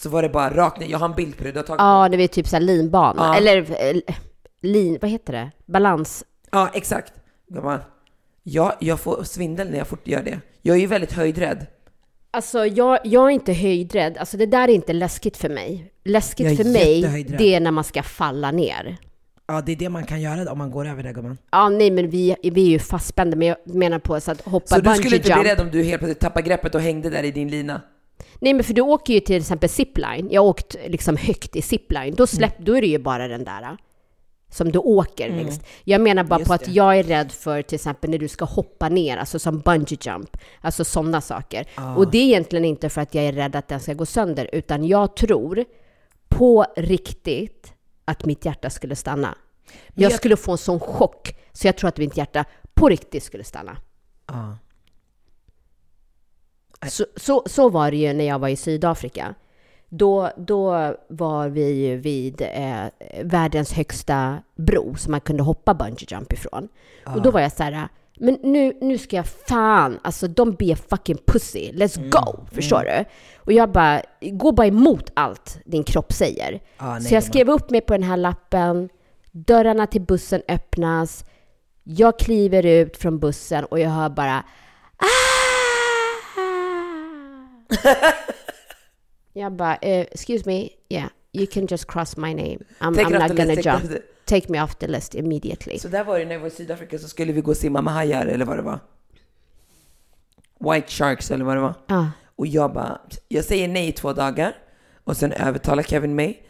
[0.02, 1.80] Så var det bara rakt ner, jag har en bild på det, du har tagit
[1.80, 3.22] Ja, det är typ så här linbana.
[3.26, 3.36] Ja.
[3.38, 3.58] Eller
[3.96, 4.02] eh,
[4.62, 5.52] lin, vad heter det?
[5.66, 6.24] Balans.
[6.52, 7.14] Ja, exakt.
[7.48, 7.80] Gumman.
[8.44, 10.40] Ja, jag får svindel när jag fort gör det.
[10.62, 11.66] Jag är ju väldigt höjdrädd.
[12.32, 14.18] Alltså jag, jag är inte höjdrädd.
[14.18, 15.94] Alltså det där är inte läskigt för mig.
[16.06, 17.38] Läskigt Jag är för mig, jättehöjdrädd.
[17.40, 18.98] det är när man ska falla ner.
[19.48, 21.38] Ja, det är det man kan göra om man går över det gumman.
[21.52, 24.68] Ja, nej men vi, vi är ju fastspända, men jag menar på så att hoppa
[24.68, 25.42] Så du bungee skulle inte jump.
[25.42, 27.82] bli rädd om du helt plötsligt tappar greppet och hängde där i din lina?
[28.40, 30.28] Nej men för du åker ju till exempel zipline.
[30.32, 32.16] Jag har åkt liksom högt i zipline.
[32.16, 33.78] Då, släpp, då är det ju bara den där
[34.52, 35.62] som du åker längst.
[35.84, 36.72] Jag menar bara Just på att det.
[36.72, 40.38] jag är rädd för till exempel när du ska hoppa ner, alltså som bungee jump,
[40.62, 41.68] alltså sådana saker.
[41.98, 44.50] Och det är egentligen inte för att jag är rädd att den ska gå sönder,
[44.54, 45.66] utan jag tror
[46.30, 47.74] på riktigt
[48.06, 49.36] att mitt hjärta skulle stanna.
[49.94, 53.24] Jag jag- skulle få en sån chock, så jag tror att mitt hjärta på riktigt
[53.24, 53.78] skulle stanna.
[54.28, 54.58] Ja.
[56.88, 59.36] Så, så, så var det ju när jag var i Sydafrika.
[59.90, 62.86] Då, då var vi ju vid eh,
[63.24, 66.68] världens högsta bro som man kunde hoppa bungee jump ifrån.
[67.16, 67.88] Och då var jag så här,
[68.20, 73.06] men nu, nu ska jag fan, alltså de be fucking pussy, let's go, förstår du?
[73.38, 76.60] Och jag bara, gå bara emot allt din kropp säger.
[76.78, 78.90] Ja, nej, så jag skrev upp mig på den här lappen,
[79.32, 81.26] dörrarna till bussen öppnas,
[81.84, 84.44] jag kliver ut från bussen och jag hör bara
[84.98, 85.39] ah!
[89.34, 92.58] Jag bara, eh, excuse me, yeah, you can just cross my name.
[92.80, 93.84] I'm, Take I'm not gonna list, jump.
[94.26, 95.80] Take me off the list immediately.
[95.80, 97.82] Så där var det när jag var i Sydafrika så skulle vi gå och simma
[97.82, 98.80] med hajar eller vad det var.
[100.60, 101.74] White sharks eller vad det var.
[101.88, 102.12] Ja.
[102.36, 104.56] Och jag bara, jag säger nej i två dagar
[105.04, 106.44] och sen övertalar Kevin mig.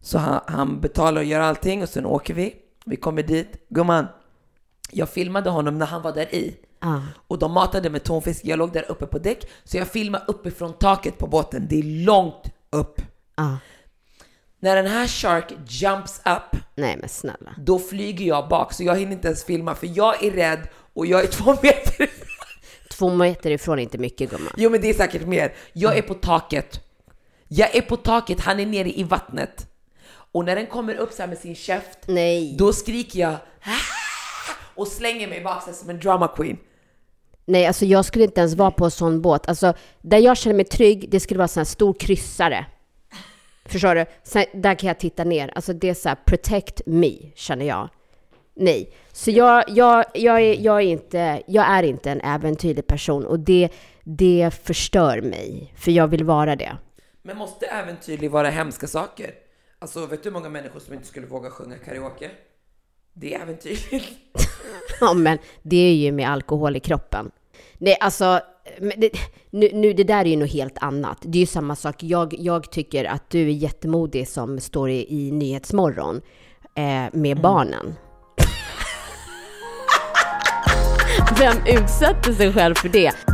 [0.00, 2.56] Så han, han betalar och gör allting och sen åker vi.
[2.84, 3.66] Vi kommer dit.
[3.68, 4.06] Gumman,
[4.90, 6.56] jag filmade honom när han var där i.
[6.84, 7.02] Ja.
[7.28, 8.40] Och de matade med tonfisk.
[8.44, 9.44] Jag låg där uppe på däck.
[9.64, 11.66] Så jag filmade uppifrån taket på båten.
[11.70, 13.00] Det är långt upp.
[13.36, 13.56] Ja.
[14.60, 17.54] När den här shark jumps up, Nej men snälla.
[17.58, 18.72] då flyger jag bak.
[18.72, 22.02] Så jag hinner inte ens filma för jag är rädd och jag är två meter
[22.02, 22.36] ifrån.
[22.90, 24.52] Två meter ifrån är inte mycket gumman.
[24.56, 25.54] Jo men det är säkert mer.
[25.72, 26.80] Jag är på taket.
[27.48, 29.66] Jag är på taket, han är nere i vattnet.
[30.32, 32.54] Och när den kommer upp så här med sin käft, Nej.
[32.58, 33.70] då skriker jag "Ah!"
[34.74, 36.56] och slänger mig bak så här som en drama queen.
[37.44, 39.48] Nej, alltså jag skulle inte ens vara på en sån båt.
[39.48, 42.66] Alltså, där jag känner mig trygg, det skulle vara en sån här stor kryssare.
[43.64, 44.06] Förstår du?
[44.22, 45.52] Sen, där kan jag titta ner.
[45.54, 47.88] Alltså det är så här, protect me, känner jag.
[48.54, 48.92] Nej.
[49.12, 53.40] Så jag, jag, jag, är, jag, är inte, jag är inte en äventyrlig person och
[53.40, 53.68] det,
[54.04, 55.74] det förstör mig.
[55.76, 56.76] För jag vill vara det.
[57.22, 59.34] Men måste äventyrlig vara hemska saker?
[59.78, 62.30] Alltså vet du hur många människor som inte skulle våga sjunga karaoke?
[63.14, 64.18] Det är äventyrligt.
[65.00, 67.30] Ja, men det är ju med alkohol i kroppen.
[67.78, 68.40] Nej, alltså,
[68.96, 69.10] det,
[69.50, 71.18] nu, nu, det där är ju något helt annat.
[71.20, 72.02] Det är ju samma sak.
[72.02, 76.20] Jag, jag tycker att du är jättemodig som står i, i Nyhetsmorgon
[76.74, 77.94] eh, med barnen.
[81.38, 83.33] Vem utsätter sig själv för det?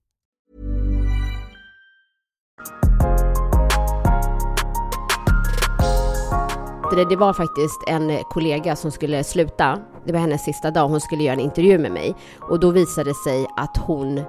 [7.09, 9.79] Det, var faktiskt en kollega som skulle sluta.
[10.05, 10.87] Det var hennes sista dag.
[10.87, 12.15] Hon skulle göra en intervju med mig.
[12.39, 14.21] Och då visade det sig att hon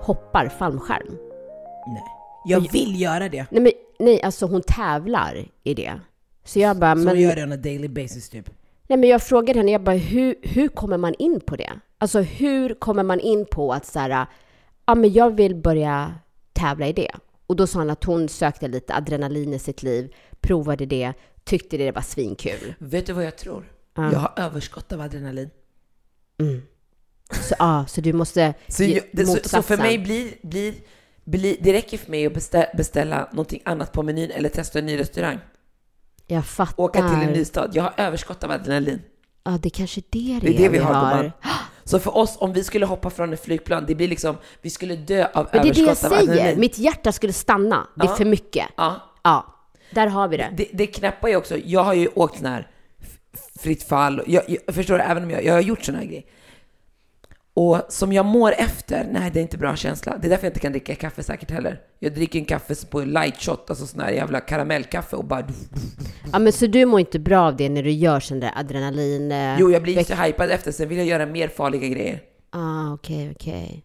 [0.00, 1.18] hoppar fallskärm.
[1.86, 2.02] Nej.
[2.44, 3.46] Jag vill göra det.
[3.50, 6.00] Nej, men, nej, alltså hon tävlar i det.
[6.44, 7.20] Så jag bara, Som men...
[7.20, 8.50] gör det on a daily basis typ.
[8.88, 11.70] Nej, men jag frågade henne, jag bara, hur, hur kommer man in på det?
[11.98, 14.26] Alltså hur kommer man in på att så här,
[14.86, 16.14] ja men jag vill börja
[16.52, 17.10] tävla i det.
[17.46, 21.12] Och då sa hon att hon sökte lite adrenalin i sitt liv, provade det,
[21.44, 22.74] tyckte det var svinkul.
[22.78, 23.72] Vet du vad jag tror?
[23.94, 24.12] Ja.
[24.12, 25.50] Jag har överskott av adrenalin.
[27.30, 30.74] Så, ja, så du måste Så, ge det, så, så för mig blir, blir,
[31.24, 34.86] blir, det räcker för mig att beställa, beställa någonting annat på menyn eller testa en
[34.86, 35.38] ny restaurang.
[36.26, 36.82] Jag fattar.
[36.82, 37.70] Åka till en ny stad.
[37.74, 39.02] Jag har överskott av adrenalin.
[39.44, 41.32] Ja, det är kanske det det Det är det vi har, har.
[41.84, 44.96] Så för oss, om vi skulle hoppa från ett flygplan, det blir liksom, vi skulle
[44.96, 46.16] dö av Men det är det jag säger.
[46.22, 46.60] adrenalin.
[46.60, 47.86] Mitt hjärta skulle stanna.
[47.94, 48.16] Det är Ja.
[48.16, 48.66] för mycket.
[48.76, 49.00] Ja.
[49.22, 49.46] Ja,
[49.90, 50.48] där har vi det.
[50.56, 52.68] Det, det knäppa är också, jag har ju åkt sån här
[53.60, 56.24] fritt fall, jag, jag förstår det, även om jag, jag har gjort såna här grejer.
[57.56, 60.18] Och som jag mår efter, nej det är inte bra känsla.
[60.18, 61.80] Det är därför jag inte kan dricka kaffe säkert heller.
[61.98, 65.46] Jag dricker en kaffe på light shot, alltså sån här jävla karamellkaffe och bara...
[66.32, 69.32] Ja, men så du mår inte bra av det när du gör sån där adrenalin...
[69.32, 72.20] eh, Jo, jag blir så hypad efter, sen vill jag göra mer farliga grejer.
[72.50, 73.84] Ah, okej, okej.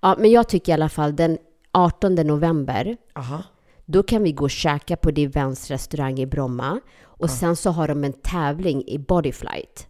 [0.00, 1.38] Ja, men jag tycker i alla fall den
[1.72, 3.42] 18 november, Aha.
[3.84, 6.80] då kan vi gå och käka på Divens restaurang i Bromma.
[7.04, 9.86] Och sen så har de en tävling i bodyflight.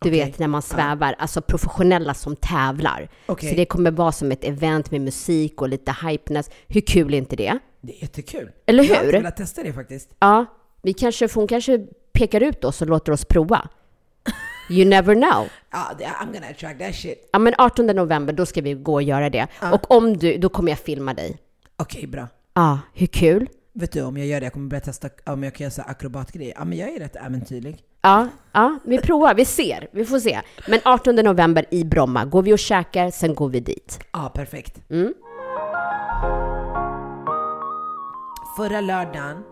[0.00, 0.24] Du Okej.
[0.24, 3.08] vet när man svävar, alltså professionella som tävlar.
[3.26, 3.50] Okej.
[3.50, 6.50] Så det kommer vara som ett event med musik och lite hypeness.
[6.66, 7.58] Hur kul är inte det?
[7.80, 8.50] Det är jättekul.
[8.66, 9.12] Eller Jag har hur?
[9.12, 10.08] velat testa det faktiskt.
[10.18, 10.46] Ja,
[10.82, 11.78] vi kanske, hon kanske
[12.12, 13.68] pekar ut oss och låter oss prova.
[14.70, 15.46] You never know.
[15.70, 15.90] Ja,
[16.22, 17.28] I'm gonna track that shit.
[17.32, 19.46] Ja, men 18 november, då ska vi gå och göra det.
[19.72, 21.36] Och om du, då kommer jag filma dig.
[21.76, 22.28] Okej, bra.
[22.54, 23.48] Ja, hur kul?
[23.72, 26.54] Vet du, om jag gör det, jag kommer börja testa om jag kan göra akrobatgrejer.
[26.58, 27.76] Ja, men jag är rätt äventyrlig.
[28.02, 30.40] Ja, ja, vi provar, vi ser, vi får se.
[30.68, 34.00] Men 18 november i Bromma, går vi och käkar, sen går vi dit.
[34.12, 34.90] Ja, perfekt.
[34.90, 35.14] Mm.
[38.56, 39.44] Förra lördagen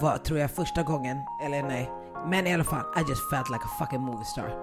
[0.00, 1.16] var, tror jag, första gången,
[1.46, 1.90] eller nej,
[2.26, 4.54] men i alla fall, I just felt like a fucking movie star.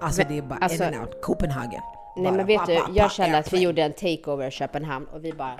[0.00, 1.80] Alltså Men, det är bara alltså- in and out, Copenhagen.
[2.16, 5.06] Nej Bara men vet pa, du, jag känner att vi gjorde en takeover i Köpenhamn
[5.12, 5.56] och vi bara...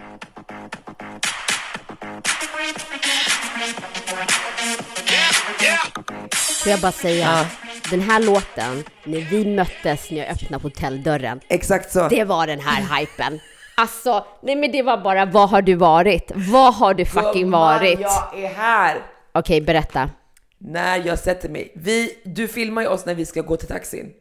[6.63, 7.47] Får jag bara säga,
[7.91, 12.09] den här låten, när vi möttes när jag öppnade hotelldörren, Exakt så.
[12.09, 13.41] det var den här hypen.
[13.77, 16.33] Alltså, nej men det var bara, vad har du varit?
[16.35, 18.01] Vad har du fucking varit?
[18.01, 18.99] jag är här!
[19.33, 20.11] Okej, berätta.
[20.59, 21.73] När jag sätter mig.
[21.75, 24.13] Vi, du filmar ju oss när vi ska gå till taxin.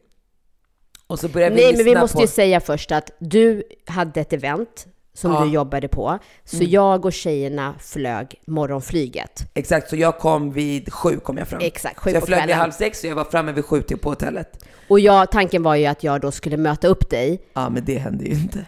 [1.06, 2.22] Och så börjar vi Nej, men vi måste på...
[2.22, 5.36] ju säga först att du hade ett event som Ja.
[5.36, 5.48] Mm.
[5.48, 6.18] du jobbade på.
[6.44, 9.50] Så jag och tjejerna flög morgonflyget.
[9.54, 11.60] Exakt, så jag kom vid sju kom jag fram.
[11.62, 12.60] Exakt, sju så jag på flög vid kvällen.
[12.60, 14.64] halv sex så jag var framme vid sju till på hotellet.
[14.88, 17.42] Och jag, tanken var ju att jag då skulle möta upp dig.
[17.52, 18.66] Ja, men det hände ju inte.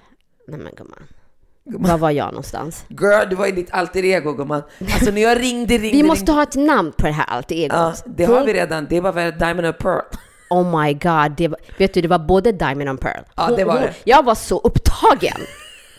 [0.49, 1.03] Nej men gumman,
[1.65, 1.91] Gumman.
[1.91, 2.85] var var jag någonstans?
[2.89, 4.63] Girl, du var ju ditt alter ego gumman.
[4.95, 6.33] Alltså när jag ringde, ringde, Vi måste ringde.
[6.33, 7.73] ha ett namn på det här alter egot.
[7.77, 8.87] Ja, det har vi redan.
[8.91, 10.03] Det var väl Diamond and Pearl.
[10.51, 13.23] Oh my god, det var, vet du det var både Diamond and Pearl.
[13.37, 13.95] Ja, det var det.
[14.05, 15.41] Jag var så upptagen.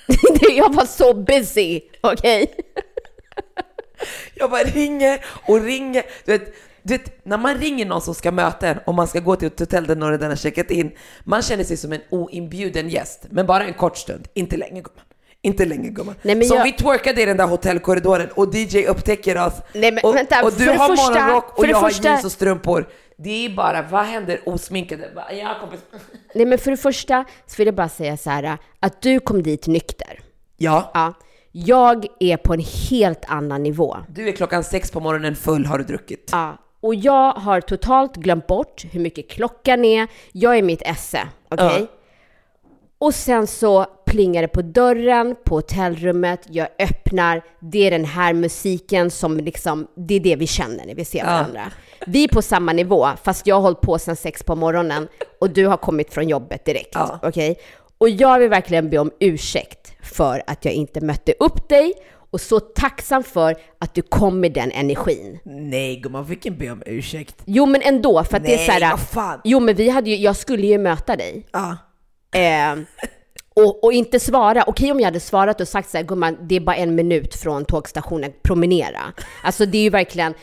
[0.58, 2.54] jag var så busy, okej?
[4.36, 6.04] Jag bara ringer och ringer.
[6.26, 9.20] Du vet, du vet, när man ringer någon som ska möta en och man ska
[9.20, 10.91] gå till ett hotell där någon redan har checkat in,
[11.24, 14.28] man känner sig som en oinbjuden gäst, men bara en kort stund.
[14.34, 15.04] Inte länge gumman.
[15.41, 16.15] Inte länge gumman.
[16.22, 20.15] Nej, jag- vi twerkade i den där hotellkorridoren och DJ upptäcker oss Nej, men och,
[20.15, 22.88] vänta, och du har morgonrock och jag första- har jeans och strumpor.
[23.19, 25.12] Det är bara, vad händer osminkade?
[25.15, 25.80] Bara, Ja kompis.
[26.36, 29.43] Nej men för det första så vill jag bara säga så här att du kom
[29.43, 30.19] dit nykter.
[30.58, 31.13] Ja, Ja.
[31.51, 33.97] Jag är på en helt annan nivå.
[34.10, 36.30] du är klockan sex på morgonen full har du druckit.
[36.32, 36.58] Ja.
[36.80, 40.08] Och jag har totalt glömt bort hur mycket klockan är.
[40.32, 41.80] Jag är mitt esse, okej?
[41.80, 41.88] Ja.
[42.97, 48.34] Och sen så plingar det på dörren på hotellrummet, jag öppnar, det är den här
[48.34, 51.72] musiken som liksom, det är det vi känner när vi ser varandra.
[52.08, 55.08] Vi är på samma nivå, fast jag har hållit på sedan sex på morgonen
[55.39, 57.20] och du har kommit från jobbet direkt, Ja.
[57.24, 57.56] okej?
[57.98, 61.93] Och jag vill verkligen be om ursäkt för att jag inte mötte upp dig
[62.32, 65.39] och så tacksam för att du kom med den energin.
[65.46, 67.36] Nej gumman, vilken be om ursäkt.
[67.46, 69.38] Jo men ändå, för att det är så Nej.
[69.43, 71.48] Jo men vi hade ju, jag skulle ju möta dig.
[71.52, 71.78] Ja.
[72.39, 72.76] Eh,
[73.58, 74.63] och, och inte svara.
[74.67, 77.36] Okej om jag hade svarat och sagt så här, gumman, det är bara en minut
[77.36, 79.00] från tågstationen, promenera.
[79.43, 80.34] Alltså det är ju verkligen,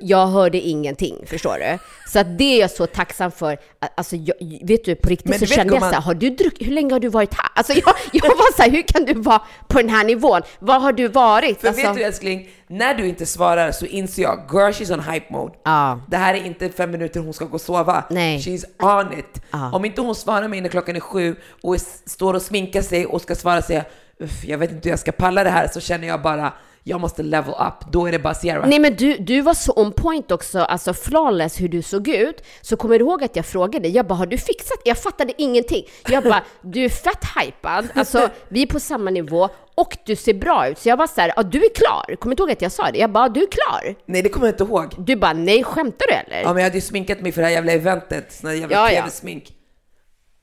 [0.00, 1.78] jag hörde ingenting, förstår du?
[2.12, 3.58] Så att det är jag så tacksam för.
[3.96, 6.68] Alltså jag, vet du, på riktigt Men så kände jag så här, har du druckit,
[6.68, 7.48] hur länge har du varit här?
[7.54, 10.42] Alltså jag, jag var så här, hur kan du vara på den här nivån?
[10.58, 11.60] Var har du varit?
[11.60, 15.00] För Alltså, vet du älskling, när du inte svarar så inser jag, girl she's on
[15.00, 15.54] hype mode.
[15.62, 16.00] Ja.
[16.08, 18.04] Det här är inte fem minuter hon ska gå och sova.
[18.10, 18.38] Nej.
[18.38, 19.42] She's on it.
[19.50, 19.72] Ja.
[19.72, 23.22] Om inte hon svarar mig när klockan är sju och står och sminkar sig och
[23.22, 23.84] ska svara och säga
[24.20, 26.52] "Uff, jag vet inte hur jag ska palla det här, så känner jag bara
[26.86, 27.92] jag måste level up.
[27.92, 28.66] Då är det bara Sierra.
[28.66, 32.42] Nej men du, du var så on point också, alltså flawless hur du såg ut.
[32.60, 34.78] Så kommer du ihåg att jag frågade dig, jag bara har du fixat?
[34.84, 35.84] Jag fattade ingenting.
[36.08, 40.34] Jag bara, du är fett hypad, alltså vi är på samma nivå och du ser
[40.34, 40.78] bra ut.
[40.78, 42.16] Så jag var så här, ja du är klar.
[42.16, 42.98] Kommer du ihåg att jag sa det?
[42.98, 43.94] Jag bara, du är klar.
[44.06, 44.94] Nej det kommer jag inte ihåg.
[44.98, 46.42] Du bara, nej skämtar du eller?
[46.42, 48.76] Ja men jag hade ju sminkat mig för det här jävla eventet, sån här jävla
[48.76, 49.00] Ja, ja.
[49.02, 49.52] tv-smink.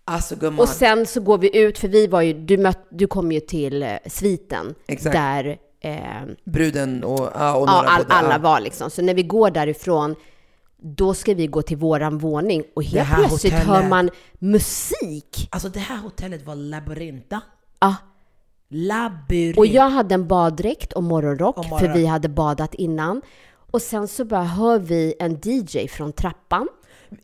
[0.05, 0.59] Alltså gumman.
[0.59, 3.39] Och sen så går vi ut, för vi var ju, du, möt, du kom ju
[3.39, 5.13] till eh, sviten Exakt.
[5.13, 8.37] där eh, Bruden och, ja, och ja, några all, bodde, alla ja.
[8.39, 8.89] var liksom.
[8.89, 10.15] Så när vi går därifrån,
[10.83, 15.47] då ska vi gå till våran våning och helt plötsligt hör hotellet- man musik.
[15.51, 17.41] Alltså det här hotellet var labyrinta.
[17.79, 17.95] Ja,
[18.69, 19.57] Labyrint.
[19.57, 23.21] och jag hade en baddräkt och morgonrock, Och morgon- för vi hade badat innan.
[23.71, 26.67] Och sen så bara hör vi en DJ från trappan.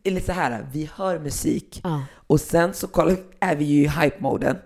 [0.04, 2.02] Eller så här, vi hör musik Ja.
[2.28, 4.58] och sen så kollar, är vi ju i hype-moden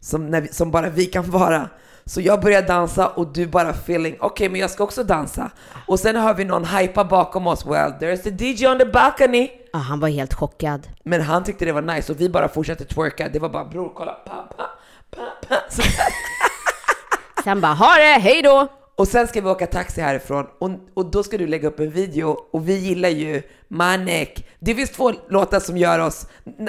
[0.00, 1.68] som, när vi, som bara vi kan vara.
[2.06, 5.50] Så jag börjar dansa och du bara feeling, okej men jag ska också dansa.
[5.86, 9.48] Och sen hör vi någon hypa bakom oss, well there's the DJ on the balcony.
[9.72, 10.88] Ja, han var helt chockad.
[11.04, 13.28] Men han tyckte det var nice och vi bara fortsatte twerka.
[13.28, 14.64] Det var bara bror kolla, pa, pa,
[15.10, 15.54] pa, pa.
[17.44, 18.68] Sen bara, ha det, hej då!
[18.96, 21.90] Och sen ska vi åka taxi härifrån och, och då ska du lägga upp en
[21.90, 24.46] video och vi gillar ju Manek.
[24.58, 26.26] Det finns två låtar som gör oss,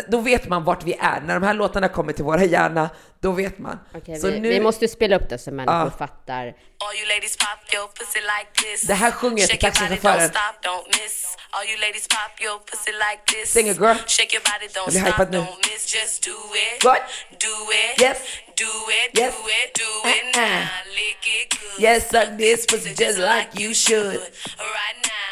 [0.09, 1.21] då vet man vart vi är.
[1.21, 3.79] När de här låtarna kommer till våra hjärna, då vet man.
[3.95, 5.91] Okej, Så vi, nu- vi måste spela upp det så människor Ja.
[5.97, 6.45] fattar.
[6.85, 8.81] All you ladies pop your pussy like this.
[8.87, 10.29] Det här sjunger jag till Shake your body, taxichauffören.
[10.29, 11.17] don't stop, don't miss.
[11.55, 13.47] All you ladies pop your pussy like this.
[13.57, 13.97] Sing it, girl.
[14.17, 15.37] Shake your body, don't Jag blir stop, hypad nu.
[15.37, 15.83] don't miss.
[15.97, 16.77] Just do it.
[16.89, 17.01] What?
[17.47, 17.93] Do it.
[18.05, 18.17] Yes.
[18.63, 19.33] Do it, Yes.
[19.37, 20.41] do it, do it Uh-uh.
[20.41, 20.61] now.
[20.99, 21.54] Lick it good.
[21.79, 24.19] Yes, suck this pussy just like you should.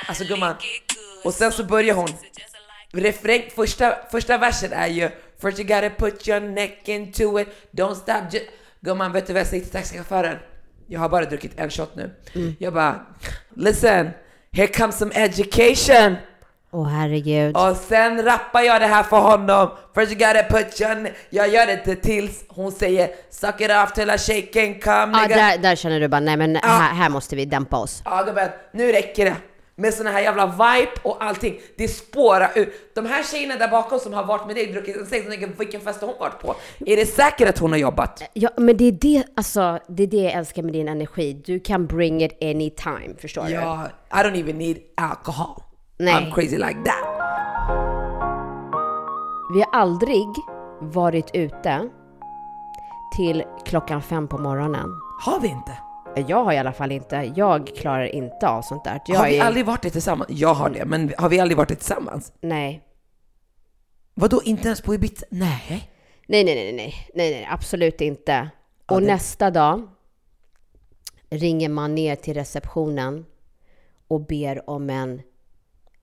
[0.07, 0.55] Alltså gumman,
[1.23, 2.09] och sen så börjar hon.
[2.91, 5.09] Refräng, första, första versen är ju
[5.41, 8.45] First you gotta put your neck into it, don't stop just...
[8.81, 10.37] Gumman, vet du vad jag säger till taxichauffören?
[10.87, 12.15] Jag har bara druckit en shot nu.
[12.59, 13.05] Jag bara,
[13.55, 14.09] listen,
[14.51, 16.15] here comes some education.
[16.75, 17.57] Åh herregud.
[17.57, 19.69] Och sen rappar jag det här för honom.
[19.95, 21.09] First you gotta put your...
[21.29, 25.17] Jag gör det till tills hon säger Suck it off till I shake and come
[25.21, 28.01] Ja, där, där känner du bara, nej men här, här måste vi dämpa oss.
[28.05, 29.35] Ja gubben, nu räcker det.
[29.75, 31.59] Med såna här jävla vibe och allting.
[31.77, 32.95] Det spårar ut.
[32.95, 35.31] De här tjejerna där bakom som har varit med dig och druckit en sex, de
[35.31, 36.55] tänker, vilken fest har hon varit på?
[36.85, 38.23] Är det säkert att hon har jobbat?
[38.33, 41.33] Ja, men det är det, alltså, det är det jag älskar med din energi.
[41.45, 43.51] Du kan bring it anytime, förstår du?
[43.51, 45.63] Ja, I don't even need alcohol.
[45.97, 46.13] Nej.
[46.13, 47.03] I'm crazy like that.
[49.53, 50.27] Vi har aldrig
[50.81, 51.89] varit ute
[53.17, 54.89] till klockan fem på morgonen.
[55.25, 55.77] Har vi inte?
[56.27, 59.01] Jag har i alla fall inte, jag klarar inte av sånt där.
[59.05, 60.29] Jag Har vi är, aldrig varit det tillsammans?
[60.31, 62.33] Jag har det, men har vi aldrig varit det tillsammans?
[62.41, 62.83] Nej.
[64.13, 65.25] Vadå, inte ens på Ibiza?
[65.29, 65.89] Nej.
[66.27, 68.49] Nej, nej, nej, nej, nej, nej, absolut inte.
[68.85, 69.87] Och det- nästa dag
[71.29, 73.25] ringer man ner till receptionen
[74.07, 75.21] och ber om en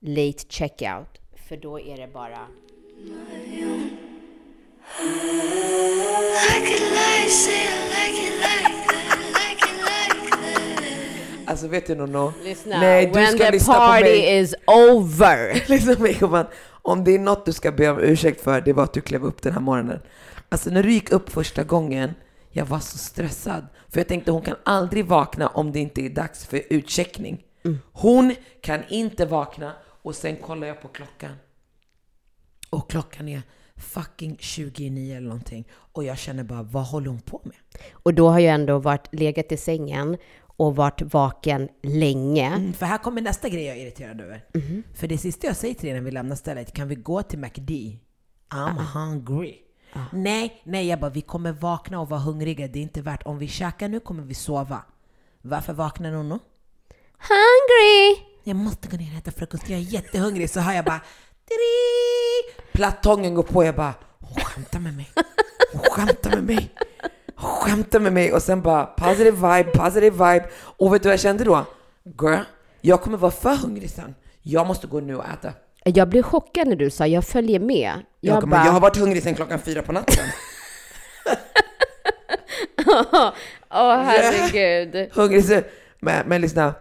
[0.01, 1.17] late checkout.
[1.47, 2.47] För då är det bara...
[11.45, 12.33] Alltså vet du Nono?
[12.43, 14.39] Lyssna, Nej, du when ska the lyssna på party mig.
[14.39, 15.63] is over.
[15.69, 16.45] Lyssna på mig gumman.
[16.81, 19.23] Om det är något du ska be om ursäkt för, det var att du klev
[19.25, 19.99] upp den här morgonen.
[20.49, 22.13] Alltså när du gick upp första gången,
[22.49, 23.65] jag var så stressad.
[23.89, 27.41] För jag tänkte hon kan aldrig vakna om det inte är dags för utcheckning.
[27.91, 31.35] Hon kan inte vakna och sen kollar jag på klockan.
[32.69, 33.41] Och klockan är
[33.75, 35.67] fucking 29 eller någonting.
[35.71, 37.55] Och jag känner bara, vad håller hon på med?
[37.93, 42.47] Och då har jag ändå varit legat i sängen och varit vaken länge.
[42.47, 44.45] Mm, för här kommer nästa grej jag är irriterad över.
[44.93, 47.39] För det sista jag säger till dig när vi lämnar stället, kan vi gå till
[47.39, 47.71] McD?
[48.49, 49.55] I'm hungry.
[50.11, 52.67] Nej, nej, jag bara, vi kommer vakna och vara hungriga.
[52.67, 53.23] Det är inte värt.
[53.25, 54.83] Om vi käkar nu kommer vi sova.
[55.41, 56.39] Varför vaknar Nono?
[57.17, 58.30] Hungry!
[58.43, 60.49] Jag måste gå ner och äta frukost, jag är jättehungrig.
[60.49, 61.01] Så hör jag bara...
[61.47, 62.63] Tiri!
[62.71, 65.09] Platongen går på, jag bara Hon skämtar med mig.
[65.71, 66.69] Hon skämtar med mig.
[67.35, 70.49] Skämtar med mig och sen bara positive vibe, positive vibe.
[70.55, 71.65] Och vet du vad jag kände då?
[72.21, 72.43] Girl,
[72.81, 74.15] jag kommer vara för hungrig sen.
[74.41, 75.53] Jag måste gå nu och äta.
[75.83, 77.91] Jag blev chockad när du sa jag följer med.
[78.19, 80.25] Jag, Jag, kommer, bara, jag har varit hungrig sen klockan fyra på natten.
[83.69, 85.09] åh herregud.
[85.13, 85.61] hungrig så,
[85.99, 86.73] men, men lyssna.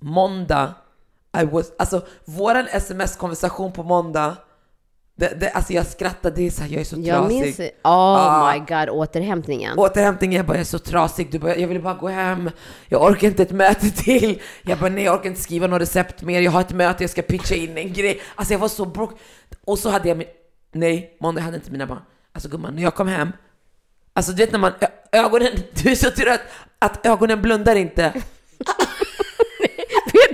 [0.00, 0.74] Måndag,
[1.42, 4.36] I was, alltså våran sms-konversation på måndag,
[5.16, 7.40] det, det, alltså jag skrattade, det är så här, jag är så Jag trasig.
[7.42, 8.52] minns, oh Ah.
[8.52, 9.78] my god, återhämtningen.
[9.78, 11.30] Återhämtningen, jag bara, jag är så trasig.
[11.32, 12.50] Du bara, jag vill bara gå hem.
[12.88, 14.40] Jag orkar inte ett möte till.
[14.62, 16.40] Jag bara, nej, jag orkar inte skriva något recept mer.
[16.40, 18.20] Jag har ett möte, jag ska pitcha in en grej.
[18.34, 19.14] Alltså jag var så broke.
[19.64, 20.26] Och så hade jag min,
[20.72, 22.02] nej, måndag hade inte mina barn.
[22.32, 23.32] Alltså gumman, när jag kom hem,
[24.12, 24.72] alltså du vet när man,
[25.12, 25.48] ögonen,
[25.82, 26.40] du är så trött
[26.78, 28.12] att ögonen blundar inte.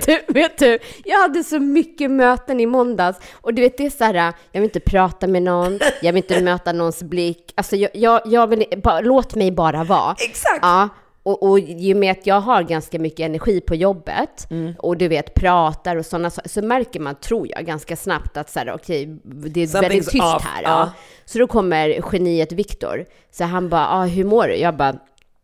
[0.07, 3.89] Du, vet du, jag hade så mycket möten i måndags och du vet det är
[3.89, 4.13] så här,
[4.51, 8.21] jag vill inte prata med någon, jag vill inte möta någons blick, alltså jag, jag,
[8.25, 10.15] jag vill, bara, låt mig bara vara.
[10.19, 10.59] Exakt.
[10.61, 10.89] Ja,
[11.23, 14.73] och, och i och med att jag har ganska mycket energi på jobbet Mm.
[14.79, 18.49] och du vet pratar och sådana så, så märker man, tror jag, ganska snabbt att
[18.49, 20.63] så här, okej, det är väldigt Something's tyst off, här.
[20.63, 20.69] ja.
[20.69, 20.89] Ja.
[21.25, 23.05] Så då kommer geniet Viktor.
[23.31, 24.55] Så han bara, ah, hur mår du?
[24.55, 24.95] Jag bara,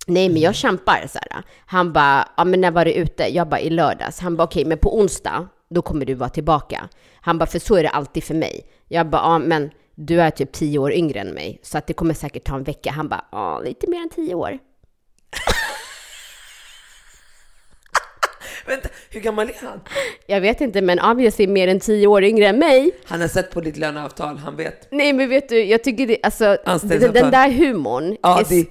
[0.08, 1.08] nej men jag kämpar.
[1.08, 1.44] Så här.
[1.66, 3.24] Han bara, ja men när var du ute?
[3.36, 4.20] Jag bara, i lördags.
[4.20, 6.90] Han bara, okej men på onsdag, då kommer du vara tillbaka.
[7.16, 8.62] Han bara, för så är det alltid för mig.
[8.88, 11.94] Jag bara, ja men du är typ tio år yngre än mig, så att det
[11.94, 12.92] kommer säkert ta en vecka.
[12.92, 14.60] Han bara, ja lite mer än tio år.
[18.68, 19.82] Vänta, hur gammal är han?
[20.28, 22.92] Jag vet inte, men obviously mer än tio år yngre än mig.
[23.06, 24.88] Han har sett på ditt löneavtal, han vet.
[24.92, 28.18] Nej men vet du, jag tycker det, alltså den, den där humorn.
[28.22, 28.70] Ja, är, det är så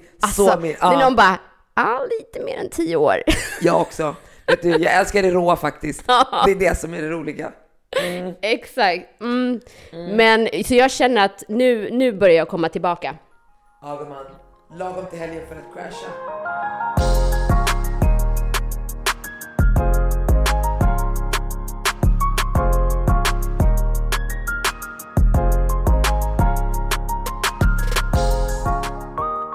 [0.49, 0.91] alltså, min- ja.
[0.91, 1.39] När någon bara,
[1.75, 3.15] ja lite mer än tio år.
[3.61, 4.15] Jag också.
[4.47, 6.07] Vet du, jag älskar det råa faktiskt.
[6.45, 7.51] Det är det som är det roliga.
[8.41, 9.21] Exakt.
[9.21, 9.59] Mm.
[9.91, 13.15] Men så jag känner att nu, nu börjar jag komma tillbaka.
[13.81, 14.25] Ja gumman,
[14.77, 17.22] lagom till helgen för att crasha.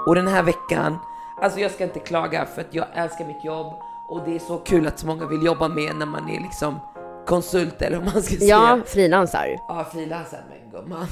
[0.09, 0.99] Och den här veckan,
[1.43, 3.67] alltså jag ska inte klaga för att jag älskar mitt jobb
[4.09, 6.81] och det är så kul att så många vill jobba med när man är liksom
[7.27, 8.49] konsult eller vad man ska säga.
[8.49, 9.57] Ja, frilansar.
[9.69, 11.07] Ja, frilansar men gumman.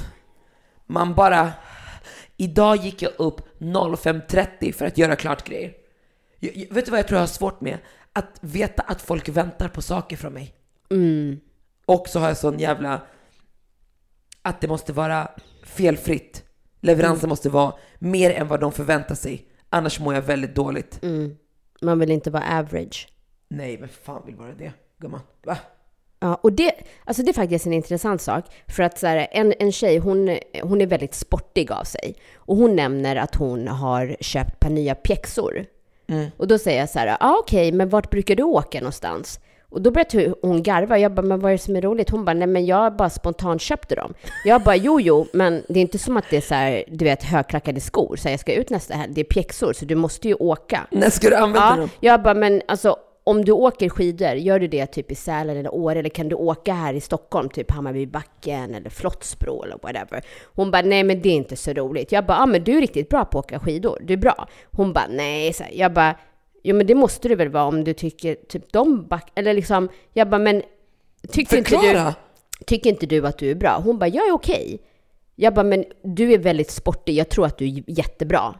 [0.86, 1.52] Man bara...
[2.36, 5.72] Idag gick jag upp 05.30 för att göra klart grejer.
[6.38, 7.78] Jag, jag, vet du vad jag tror jag har svårt med?
[8.12, 10.54] Att veta att folk väntar på saker från mig.
[11.86, 13.00] Och så har jag sån jävla...
[14.42, 15.28] Att det måste vara
[15.64, 16.45] felfritt.
[16.86, 19.46] Leveransen måste vara mer än vad de förväntar sig.
[19.70, 21.00] Annars mår jag väldigt dåligt.
[21.82, 23.08] Man vill inte vara average.
[23.48, 25.20] Nej, men fan vill vara det, gumman?
[25.46, 25.56] Va?
[26.20, 26.72] Ja, och det,
[27.04, 28.44] alltså det är faktiskt en intressant sak.
[28.68, 32.14] För att så här, en, en tjej, hon, hon är väldigt sportig av sig.
[32.34, 35.66] Och hon nämner att hon har köpt ett par nya pjäxor.
[36.36, 39.40] Och då säger jag så här, ah, okej, men vart brukar du åka någonstans?
[39.68, 40.98] Och då började hon garva.
[40.98, 42.10] Jag bara, men vad är det som är roligt?
[42.10, 44.14] Hon bara, nej men jag bara spontant köpte dem.
[44.44, 47.04] Jag bara, jo jo, men det är inte som att det är så här, du
[47.04, 48.16] vet, högklackade skor.
[48.16, 49.12] Så här, jag ska ut nästa helg.
[49.14, 50.86] Det är pjäxor, så du måste ju åka.
[50.90, 51.88] När ska du använda Ja, dem?
[52.00, 55.74] jag bara, men alltså om du åker skidor, gör du det typ i Sälen eller
[55.74, 60.24] Åre, eller kan du åka här i Stockholm, typ Hammarbybacken eller Flottsbro eller whatever?
[60.54, 62.12] Hon bara, nej men det är inte så roligt.
[62.12, 64.48] Jag bara, ja men du är riktigt bra på att åka skidor, du är bra.
[64.72, 65.52] Hon bara, nej.
[65.52, 66.14] Så här, jag bara,
[66.66, 69.32] jo men det måste du väl vara om du tycker typ de back...
[69.34, 70.62] Eller liksom, jag bara, men
[71.32, 72.12] tycker inte, du,
[72.66, 73.80] tycker inte du att du är bra?
[73.84, 74.78] Hon bara, jag är okej.
[75.34, 78.54] Jag bara, men du är väldigt sportig, jag tror att du är jättebra.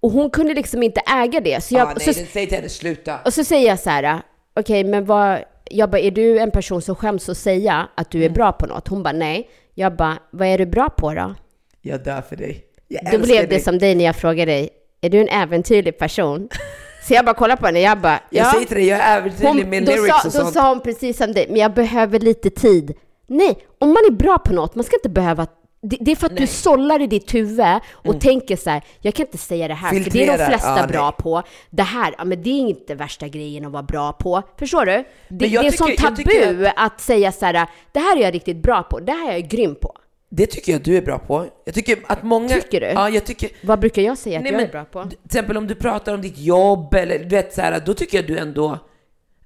[0.00, 1.62] Och hon kunde liksom inte äga det.
[1.64, 3.18] Så jag, ah, nej, så, säg till henne sluta.
[3.24, 4.20] och så säger jag så här,
[4.56, 8.18] okej, men vad, jag bara, är du en person som skäms att säga att du
[8.18, 8.34] är Mm.
[8.34, 8.88] bra på något?
[8.88, 9.50] Hon bara, nej.
[9.74, 11.34] Jag bara, vad är du bra på då?
[11.82, 12.64] Jag dör för dig.
[12.88, 13.60] Jag Då blev det dig.
[13.60, 14.70] som dig när jag frågade dig,
[15.00, 16.48] är du en äventyrlig person?
[17.06, 18.52] Så jag bara kollade på henne, jag bara, Jag ja.
[18.52, 20.54] säger till dig, jag är äventyrlig med då, lyrics sa, och då sånt.
[20.54, 22.94] sa hon precis som dig, men jag behöver lite tid.
[23.26, 25.46] Nej, om man är bra på något, man ska inte behöva
[25.86, 29.14] det, det är för att du sållar i ditt huvud och tänker så här, jag
[29.14, 30.28] kan inte säga det här, för det är de Mm.
[30.36, 31.12] Filtrera, flesta ja, bra nej.
[31.18, 31.42] på.
[31.70, 34.42] Det här, ja men det är inte värsta grejen att vara bra på.
[34.58, 34.92] Förstår du?
[34.92, 38.34] Det, det är tycker- sånt tabu tycker att säga så här, det här är jag
[38.34, 39.92] riktigt bra på, det här är jag grym på.
[40.36, 41.46] Det tycker jag du är bra på.
[41.64, 42.48] Jag tycker att många...
[42.48, 42.86] Tycker du?
[42.86, 43.50] Ja, jag tycker...
[43.62, 45.08] Vad brukar jag säga att Nej, jag men är bra på?
[45.08, 48.18] Till exempel om du pratar om ditt jobb eller du vet så här, då tycker
[48.18, 48.78] jag du ändå...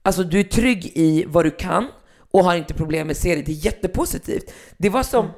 [0.03, 1.87] Alltså du är trygg i vad du kan
[2.31, 3.43] och har inte problem med serier.
[3.47, 4.53] Det är jättepositivt.
[4.77, 5.31] Det var som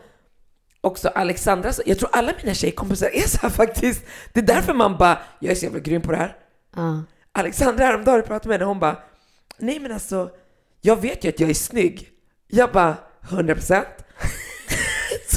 [0.81, 4.05] också Alexandra jag tror alla mina tjejkompisar är så här faktiskt.
[4.33, 6.37] Det är därför man bara, jag är så jävla grym på det här.
[6.77, 7.03] Ja.
[7.33, 8.99] Alexandra häromdagen pratade med henne hon bara,
[9.59, 10.31] nej men alltså,
[10.81, 12.09] jag vet ju att jag är snygg.
[12.49, 12.97] Jag bara,
[13.31, 13.89] 100 procent.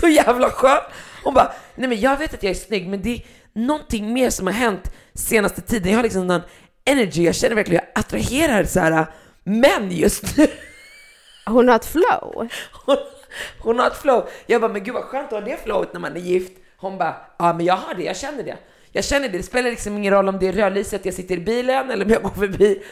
[0.03, 0.83] Så jävla skönt.
[1.23, 3.21] Hon bara, nej men jag vet att jag är snygg, men det är
[3.53, 5.91] någonting mer som har hänt senaste tiden.
[5.91, 6.41] Jag har liksom någon
[6.85, 9.05] energy, jag känner verkligen att jag attraherar så här
[9.43, 10.47] män just nu.
[11.45, 12.49] Hon har ett flow.
[12.85, 12.97] Hon,
[13.59, 14.29] hon har ett flow.
[14.45, 16.57] Jag bara, men gud vad skönt att ha det flowet när man är gift.
[16.77, 18.57] Hon bara, ja men jag har det, jag känner det.
[18.91, 21.39] Jag känner det, det spelar liksom ingen roll om det är rödlyset jag sitter i
[21.39, 22.83] bilen eller om jag går förbi.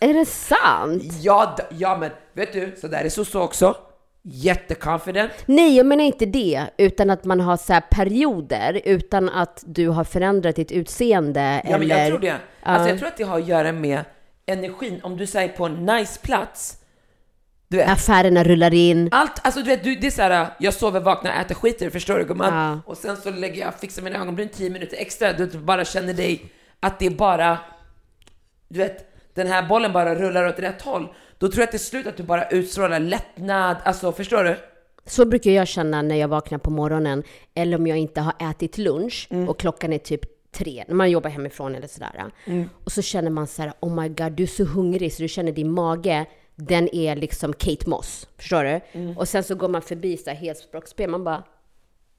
[0.00, 1.02] Är det sant?
[1.20, 3.76] Ja, ja men vet du, så där är så också.
[4.22, 5.32] Jätteconfident.
[5.46, 9.88] Nej, jag menar inte det, utan att man har så här perioder utan att du
[9.88, 11.78] har förändrat ditt utseende Ja eller...
[11.78, 12.36] men jag tror det.
[12.62, 12.88] Alltså Ja.
[12.88, 14.04] jag tror att det har att göra med
[14.46, 15.00] energin.
[15.02, 16.78] Om du säger på en nice plats,
[17.68, 17.88] du vet.
[17.90, 19.08] Affärerna rullar in.
[19.12, 22.24] Allt, alltså du vet, du, det är såhär, jag sover, vaknar, äter skiter, förstår du
[22.24, 22.54] gumman?
[22.54, 22.80] Ja.
[22.86, 26.52] Och sen så lägger jag, fixar mina ögonbryn 10 minuter extra, du bara känner dig,
[26.80, 27.58] att det är bara,
[28.68, 31.08] du vet, den här bollen bara rullar åt rätt håll.
[31.38, 34.56] Då tror jag till slut att du bara utstrålar lättnad, alltså förstår du?
[35.06, 37.22] Så brukar jag känna när jag vaknar på morgonen,
[37.54, 40.20] eller om jag inte har ätit lunch och klockan är typ
[40.52, 42.24] tre, när man jobbar hemifrån eller sådär.
[42.84, 45.28] Och så känner man så här, oh my god, du är så hungrig så du
[45.28, 46.26] känner din mage,
[46.56, 48.28] den är liksom Kate Moss.
[48.36, 48.80] Förstår du?
[49.16, 51.42] Och sen så går man förbi så här helspråksspel, man bara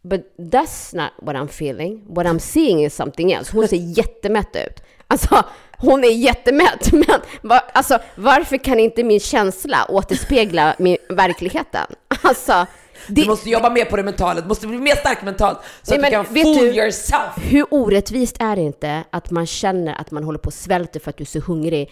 [0.02, 2.06] But that's not what I'm feeling.
[2.08, 3.52] What I'm seeing is something else.
[3.54, 4.84] Hon ser jättemätt ut.
[5.08, 5.44] Alltså,
[5.80, 6.92] hon är jättemätt.
[6.92, 11.86] Men va, alltså, varför kan inte min känsla återspegla min, verkligheten?
[12.22, 12.66] Alltså,
[13.08, 15.96] det, Du måste jobba mer på det mentala, du måste bli mer stark mentalt så
[15.96, 17.32] Nej, att du kan fool du- yourself.
[17.38, 21.10] hur orättvist är det inte att man känner att man håller på och svälter för
[21.10, 21.92] att du är så hungrig,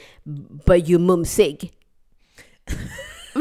[0.65, 1.71] but you mumsig?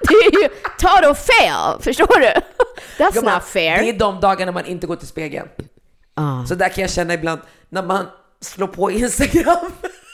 [0.00, 2.32] det är ju total fail, förstår du?
[3.04, 3.78] That's Gumman, not fair.
[3.82, 5.48] Det är de dagarna man inte går till spegeln.
[6.14, 6.44] Ah.
[6.46, 7.40] Så där kan jag känna ibland
[7.70, 8.06] när man
[8.40, 9.56] slår på Instagram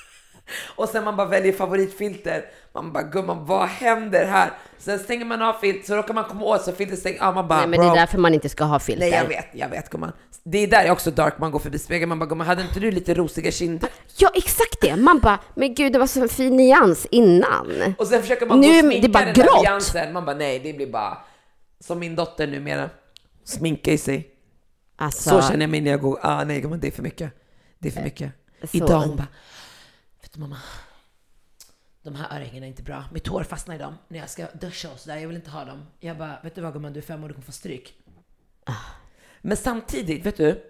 [0.77, 2.45] och sen man bara väljer favoritfilter.
[2.75, 4.51] Man bara gumman vad händer här?
[4.79, 7.35] Sen stänger man av filter så råkar man komma åt så filter stänger av.
[7.35, 7.89] Man bara Nej, men bro.
[7.89, 9.11] det är därför man inte ska ha filter.
[9.11, 10.13] Nej jag vet, jag vet gumman.
[10.45, 12.09] Det är där jag också dark, man går förbi spegeln.
[12.09, 13.89] Man bara gumman hade inte du lite rosiga kinder?
[14.17, 14.97] Ja, exakt det.
[14.97, 17.95] Man bara, men gud, det var så en fin nyans innan.
[17.99, 19.63] Och sen försöker man Nu gå och är det sminka bara den där grått.
[19.63, 20.13] nyansen.
[20.13, 21.19] Man bara nej det blir bara
[21.81, 22.91] som min dotter numera.
[23.45, 24.29] Sminka i sig.
[24.97, 27.33] Alltså, Så känner jag mig när jag går, ah nej gumman det är för mycket.
[27.79, 28.33] Det är för mycket.
[28.63, 29.27] Så- Idag hon bara,
[30.23, 30.57] vet du mamma,
[32.03, 33.05] de här örhängena är inte bra.
[33.13, 35.17] Mitt hår fastnar i dem när jag ska duscha och sådär.
[35.17, 35.87] Jag vill inte ha dem.
[36.01, 37.95] Jag bara, vet du vad gumman, du är fem år, du kommer få stryk.
[39.41, 40.65] Men samtidigt, vet du,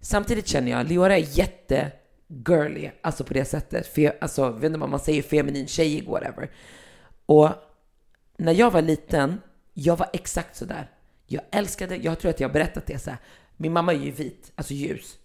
[0.00, 1.92] samtidigt känner jag, Leora är jätte
[2.46, 3.86] girly, alltså på det sättet.
[3.86, 6.50] Fe, alltså, vet inte vad man säger, feminin, tjejig, whatever.
[7.26, 7.50] Och
[8.36, 9.40] när jag var liten,
[9.74, 10.90] jag var exakt sådär.
[11.26, 13.18] Jag älskade, jag tror att jag har berättat det så här.
[13.56, 15.18] Min mamma är ju vit, alltså ljus.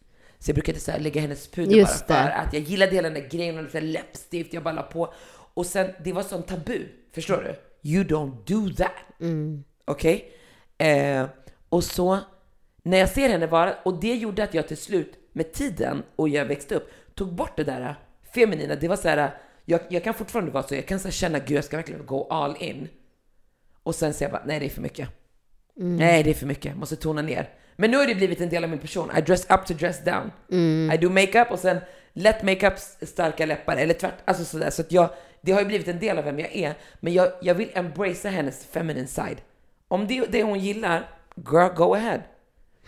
[0.44, 2.36] Så jag brukade så lägga hennes puder Just bara för det.
[2.36, 5.14] att jag gillade hela den där grejen och lite läppstift, jag bara la på.
[5.54, 7.56] Och sen, det var sån tabu, förstår du?
[7.90, 8.92] You don't do that.
[9.86, 10.32] Okej?
[10.78, 11.26] Eh,
[11.70, 12.20] och så,
[12.84, 16.30] när jag ser henne vara, och det gjorde att jag till slut, med tiden och
[16.30, 17.96] jag växte upp, tog bort det där
[18.34, 18.76] feminina.
[18.76, 21.58] Det var så här, jag, jag kan fortfarande vara så, jag kan så känna, gud
[21.58, 22.88] jag ska verkligen gå all in.
[23.84, 25.10] Och sen säger jag bara, nej det är för mycket.
[25.76, 27.50] Nej det är för mycket, måste tona ner.
[27.76, 29.12] Men nu har det blivit en del av min person.
[29.18, 30.32] I dress up to dress down.
[30.94, 31.78] I do makeup och sen
[32.14, 34.70] lätt makeup, starka läppar, eller tvärt, alltså sådär.
[34.70, 35.10] Så att jag,
[35.42, 36.76] det har ju blivit en del av vem jag är.
[37.00, 39.38] Men jag, jag vill embracea hennes feminine side.
[39.88, 42.22] Om det är det hon gillar, girl go ahead.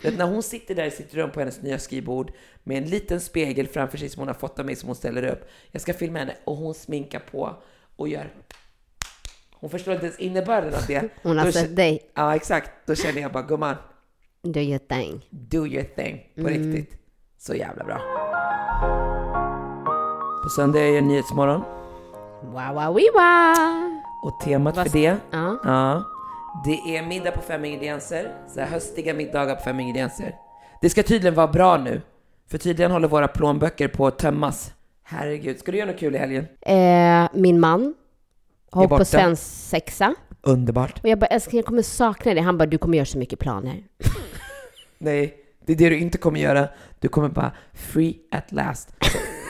[0.02, 2.32] Vet, när hon sitter där i sitt rum på hennes nya skrivbord
[2.62, 5.24] med en liten spegel framför sig som hon har fått av mig som hon ställer
[5.24, 5.48] upp.
[5.70, 7.56] Jag ska filma henne och hon sminkar på
[7.96, 8.32] och gör...
[9.58, 11.08] Hon förstår inte ens innebörden av det.
[11.22, 12.10] hon har Då sett dig.
[12.14, 12.70] Ja, exakt.
[12.86, 13.76] Då känner jag bara, gumman,
[14.52, 15.20] Do your thing.
[15.30, 16.52] do your thing på Mm.
[16.72, 16.98] riktigt.
[17.38, 17.98] Så jävla bra.
[20.42, 21.62] På söndag är det Nyhetsmorgon
[22.42, 24.00] Wow, wow, wee, wow.
[24.24, 25.58] och temat Vad- för det, Ja.
[25.64, 26.04] ja,
[26.64, 28.32] det är middag på fem ingredienser.
[28.48, 30.34] Så här höstiga middagar på fem ingredienser.
[30.82, 32.02] Det ska tydligen vara bra nu,
[32.50, 34.72] för tydligen håller våra plånböcker på att tömmas.
[35.02, 36.46] Herregud, ska du göra något kul i helgen?
[36.60, 37.94] Eh, min man
[38.70, 40.14] har på svensexa.
[40.42, 40.98] Underbart.
[41.02, 42.42] Och jag bara, älskling, jag kommer sakna dig.
[42.42, 43.82] Han bara, du kommer göra så mycket planer.
[44.98, 45.34] Nej,
[45.66, 46.68] det är det du inte kommer göra.
[47.00, 48.88] Du kommer bara free at last.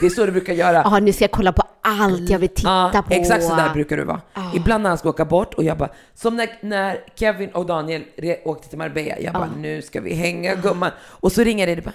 [0.00, 0.82] Det är så du brukar göra.
[0.84, 3.14] Ja, nu ska jag kolla på allt jag vill titta Ja, på.
[3.14, 4.20] exakt så där brukar du vara.
[4.54, 8.04] Ibland när han ska åka bort och jag bara, som när, när Kevin och Daniel
[8.44, 10.90] åkte till Marbella, jag bara, nu ska vi hänga gumman.
[11.02, 11.94] Och så ringer det, det bara,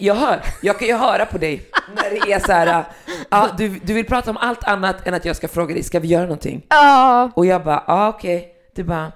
[0.00, 1.66] jag hör, jag kan ju höra på dig
[1.96, 2.84] när det är så här,
[3.30, 6.00] ja, du, du vill prata om allt annat än att jag ska fråga dig, ska
[6.00, 6.66] vi göra någonting?
[6.68, 7.30] Ja.
[7.34, 8.48] Och jag bara, ja ah, okej.
[8.74, 9.12] Du bara,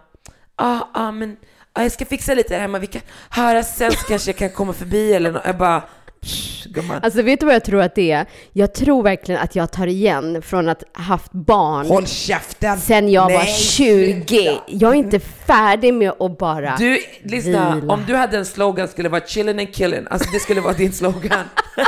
[0.56, 1.47] ja ah, ah, men ah,
[1.82, 4.72] jag ska fixa lite där hemma, vi kan höra sen så kanske jag kan komma
[4.72, 5.42] förbi eller något.
[5.44, 5.80] Jag bara,
[6.22, 7.00] "Psh, Gumman.
[7.02, 8.26] Alltså vet du vad jag tror att det är?
[8.52, 12.78] Jag tror verkligen att jag tar igen från att ha haft barn Håll käften!
[12.80, 14.24] sen jag var Nej, 20.
[14.26, 14.62] sluta.
[14.66, 16.76] Jag är inte färdig med att bara...
[16.76, 17.92] Du, lyssna, Vila.
[17.92, 20.06] om du hade en slogan skulle det vara chillin' and killin'.
[20.10, 21.44] Alltså det skulle vara din slogan.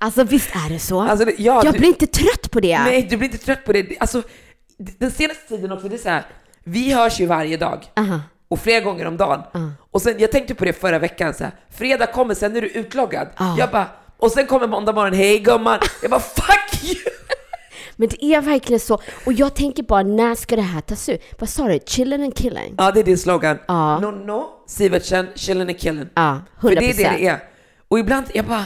[0.00, 1.00] Alltså visst är det så?
[1.00, 2.78] Alltså, ja, jag du- blir inte trött på det.
[2.78, 3.86] Nej, du blir inte trött på det.
[4.00, 4.22] Alltså,
[4.98, 6.22] den senaste tiden också, det är så här,
[6.64, 7.84] vi hörs ju varje dag.
[7.96, 8.20] Aha.
[8.48, 9.42] Och flera gånger om dagen.
[9.90, 12.68] Och sen, jag tänkte på det förra veckan, så här, fredag kommer, sen är du
[12.68, 13.28] utloggad.
[13.58, 13.86] Jag bara,
[14.16, 15.78] och sen kommer måndag morgon, hej gumman.
[16.02, 16.96] Jag bara, fuck you!
[17.96, 19.00] Men det är verkligen så.
[19.26, 21.22] Och jag tänker bara, när ska det här tas ut?
[21.38, 21.74] Vad sa du?
[21.74, 22.74] Chillin' and killing?
[22.78, 23.58] Ja, det är din slogan.
[23.68, 23.98] Ja.
[24.00, 26.08] No, no, Sivertsen, chillin' and killin'.
[26.14, 26.74] Ja, För 100%.
[26.80, 27.42] det är det det är.
[27.88, 28.64] Och ibland, jag bara,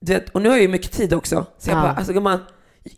[0.00, 1.46] du vet, och nu har jag ju mycket tid också.
[1.58, 1.82] Så jag Ja.
[1.82, 2.44] bara, alltså gumman,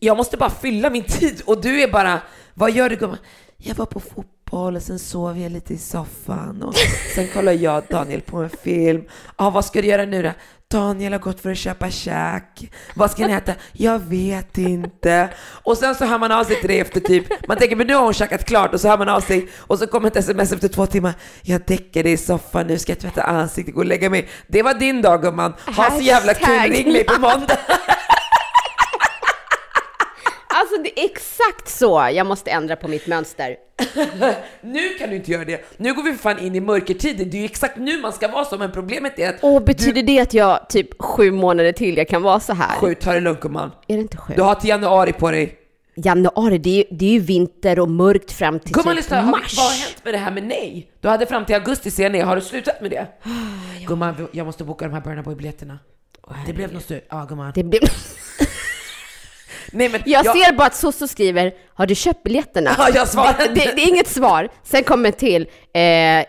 [0.00, 1.42] jag måste bara fylla min tid.
[1.46, 2.20] Och du är bara,
[2.54, 3.18] vad gör du gumman?
[3.56, 6.74] Jag var på fotboll och sen sov jag lite i soffan och
[7.14, 9.04] sen kollar jag och Daniel på en film.
[9.38, 10.30] Ja, vad ska du göra nu då?
[10.70, 12.72] Daniel har gått för att köpa käk.
[12.94, 13.52] Vad ska ni äta?
[13.72, 15.28] Jag vet inte.
[15.62, 17.94] Och sen så hör man av sig till dig efter typ, man tänker men nu
[17.94, 20.52] har hon käkat klart och så hör man av sig och så kommer ett sms
[20.52, 21.14] efter två timmar.
[21.42, 24.28] Jag däckade i soffan, nu ska jag tvätta ansiktet, gå och lägga mig.
[24.46, 25.54] Det var din dag gumman.
[25.76, 27.58] Ha så jävla kul, ring mig på måndag.
[30.72, 33.56] Alltså det är exakt så jag måste ändra på mitt mönster.
[34.60, 35.64] Nu kan du inte göra det.
[35.76, 37.30] Nu går vi för fan in i mörkertiden.
[37.30, 40.02] Det är ju exakt nu man ska vara så, men problemet är att Och betyder
[40.02, 42.78] det att jag typ sju månader till jag kan vara så här?
[42.78, 43.70] Sju, ta det lugnt gumman.
[43.88, 44.32] Är det inte sju?
[44.36, 45.58] Du har till januari på dig.
[45.94, 49.20] Januari, det är, ju, det är ju vinter och mörkt fram till Gumman typ lyssna,
[49.20, 49.56] har, mars.
[49.56, 50.90] vad har hänt med det här med nej?
[51.00, 53.06] Du hade fram till augusti säga nej, har du slutat med det?
[53.86, 55.78] Gumman, jag måste boka de här Burna Boy-biljetterna.
[56.46, 57.06] Det blev något slut.
[57.10, 57.52] Ja gumman.
[57.54, 57.80] Det blir...
[59.72, 62.70] Nej men Jag ser bara att Soso skriver, har du köpt biljetterna?
[62.78, 63.38] Ja, jag svarade.
[63.38, 64.48] Det, det, det är inget svar.
[64.62, 65.80] Sen kommer till, eh,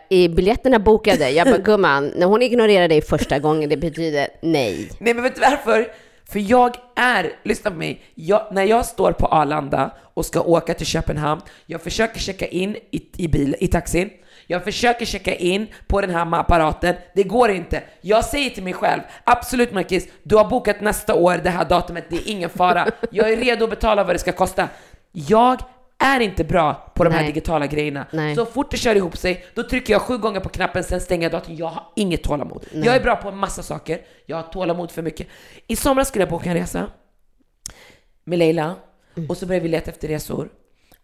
[0.10, 1.30] är biljetterna bokade?
[1.30, 4.90] Jag bara, gumman, när hon ignorerar dig första gången, det betyder nej.
[5.00, 5.88] Nej men vet du varför?
[6.32, 10.74] För jag är, lyssna på mig, jag, när jag står på Arlanda och ska åka
[10.74, 14.10] till Köpenhamn, jag försöker checka in i, i, bil, i taxin,
[14.48, 17.84] jag försöker checka in på den här apparaten, det går inte.
[18.02, 22.06] Jag säger till mig själv, absolut Marcus, du har bokat nästa år det här datumet,
[22.10, 22.88] det är ingen fara.
[23.12, 24.70] Jag är redo att betala vad det ska kosta.
[25.12, 25.60] Jag
[26.00, 27.28] är inte bra på de här Nej.
[27.28, 28.06] digitala grejerna.
[28.12, 28.36] Nej.
[28.36, 31.24] Så fort det kör ihop sig, då trycker jag sju gånger på knappen, sen stänger
[31.24, 31.56] jag datorn.
[31.56, 32.66] Jag har inget tålamod.
[32.72, 35.28] Jag är bra på en massa saker, jag har tålamod för mycket.
[35.68, 36.88] I somras skulle jag boka en resa
[38.24, 38.76] med Leila,
[39.30, 40.50] och så började vi leta efter resor.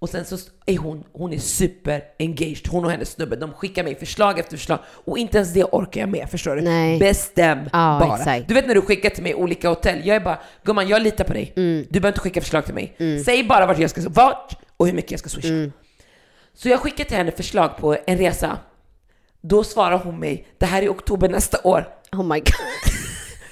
[0.02, 3.84] Och sen så är hon, hon är super engaged, hon och hennes snubbe, de skickar
[3.84, 6.62] mig förslag efter förslag och inte ens det orkar jag med, förstår du?
[6.62, 7.00] Nej.
[7.00, 8.18] Bestäm Ja, bara.
[8.18, 8.48] exakt.
[8.48, 11.24] Du vet när du skickar till mig olika hotell, jag är bara, gumman jag litar
[11.24, 11.54] på dig.
[11.56, 11.86] Mm.
[11.90, 12.96] Du behöver inte skicka förslag till mig.
[13.26, 15.48] Säg bara vart jag ska, vart och hur mycket jag ska swisha.
[15.48, 15.72] Mm.
[16.54, 18.58] Så jag skickar till henne förslag på en resa.
[19.42, 21.88] Då svarar hon mig, det här är oktober nästa år.
[22.12, 22.94] Oh my god.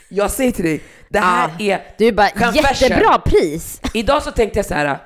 [0.10, 3.82] Jag säger till dig, det här Ah, är Du är bara, jättebra pris.
[3.94, 4.98] Idag så tänkte jag så här.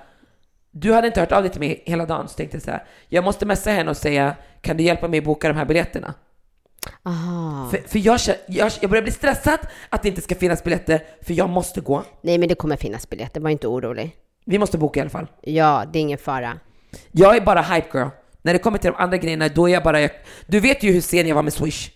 [0.72, 2.84] Du hade inte hört av dig till mig hela dagen, så tänkte jag så här.
[3.10, 6.14] Jag måste messa henne och säga, kan du hjälpa mig att boka de här biljetterna?
[7.04, 7.70] Aha.
[7.70, 9.60] För, för jag, jag, jag börjar bli stressad
[9.90, 12.04] att det inte ska finnas biljetter, för jag måste gå.
[12.22, 14.16] Nej, men det kommer finnas biljetter, var inte orolig.
[14.46, 15.28] Vi måste boka i alla fall.
[15.42, 16.60] Ja, det är ingen fara.
[17.12, 18.08] Jag är bara hype girl.
[18.42, 20.10] När det kommer till de andra grejerna, då är jag bara...
[20.48, 21.90] Du vet ju hur sen jag var med Swish.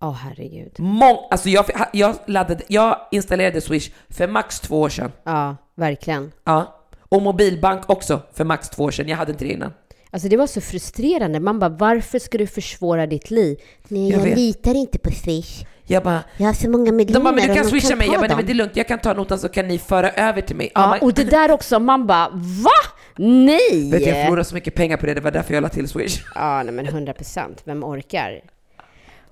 [0.00, 0.80] Åh herregud.
[0.80, 5.12] Mång, alltså jag, jag, laddade, jag installerade Swish för max två år sedan.
[5.24, 6.32] Ja, verkligen.
[6.44, 6.77] Ja.
[7.08, 9.08] Och mobilbank också för max två år sedan.
[9.08, 9.72] Jag hade inte det innan.
[10.10, 11.40] Alltså det var så frustrerande.
[11.40, 13.58] Man bara, varför ska du försvåra ditt liv?
[13.88, 15.64] Nej, Jag jag, litar inte på Swish.
[15.86, 18.06] Jag bara, Jag har så många miljoner de bara, men du kan swisha mig.
[18.06, 19.78] ta Jag bara, nej, men det är lugnt, jag kan ta notan så kan ni
[19.78, 20.70] föra över till mig.
[20.74, 22.70] Ja, man- och det där också, man bara, va?
[23.16, 23.90] Nej!
[23.90, 25.88] Vet du, jag förlorade så mycket pengar på det, det var därför jag la till
[25.88, 26.18] Swish.
[26.34, 27.60] Ja, nej men 100 procent.
[27.64, 28.40] Vem orkar?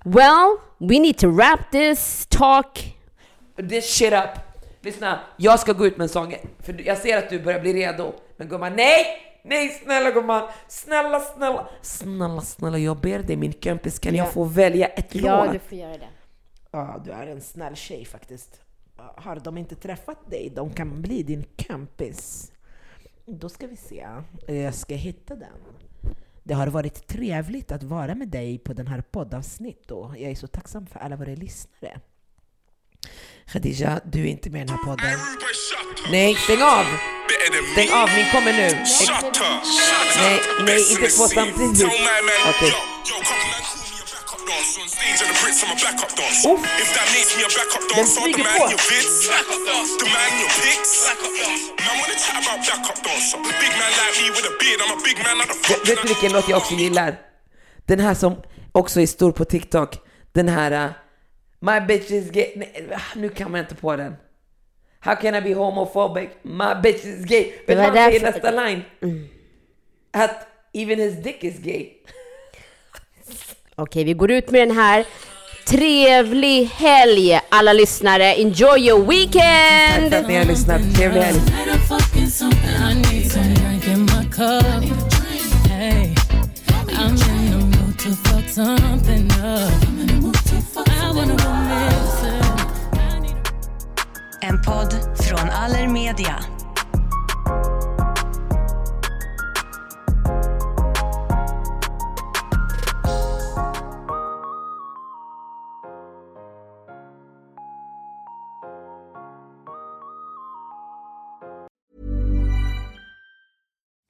[0.04, 2.96] Well, we need to wrap this talk.
[3.68, 4.45] This shit up.
[4.86, 7.72] Lyssna, jag ska gå ut med en sång, för jag ser att du börjar bli
[7.72, 8.12] redo.
[8.36, 9.04] Men gumman, nej!
[9.44, 10.48] Nej, snälla gumman!
[10.68, 11.68] Snälla, snälla!
[11.82, 15.62] Snälla, snälla, jag ber dig min kompis, kan jag få välja ett låt?
[15.62, 16.08] får göra det.
[16.70, 18.60] Ja, du är en snäll tjej faktiskt.
[18.96, 22.52] Har de inte träffat dig, de kan bli din kompis.
[23.24, 24.06] Då ska vi se.
[24.46, 25.58] Jag ska hitta den.
[26.42, 30.34] Det har varit trevligt att vara med dig på den här poddavsnitt och jag är
[30.34, 32.00] så tacksam för alla våra lyssnare.
[33.52, 35.18] Khadija, du är inte med i den här podden.
[36.10, 36.84] Nej, stäng av!
[37.72, 38.68] Stäng av, min kommer nu.
[40.18, 41.84] Nej, nej, inte två samtidigt.
[42.48, 42.72] Okej.
[46.52, 46.60] Uff.
[47.96, 48.68] Den flyger på.
[55.68, 57.18] Vet vet du vilken låt jag också gillar?
[57.86, 58.36] Den här som
[58.72, 59.98] också är stor på TikTok.
[60.32, 60.94] Den här...
[61.60, 62.52] My bitch is gay.
[62.56, 64.16] Nej, ah, Nu kan man inte på den.
[65.00, 66.28] How can I be homophobic?
[66.42, 67.44] My bitch is gay.
[67.44, 68.82] Vet du var vad han säger nästa line?
[70.12, 71.88] Att even his dick is gay.
[73.74, 75.04] Okej, vi går ut med den här.
[75.66, 78.34] Trevlig helg alla lyssnare.
[78.34, 80.12] Enjoy your Tack weekend!
[80.12, 80.80] för att ni har lyssnat.
[80.96, 81.40] Trevlig helg.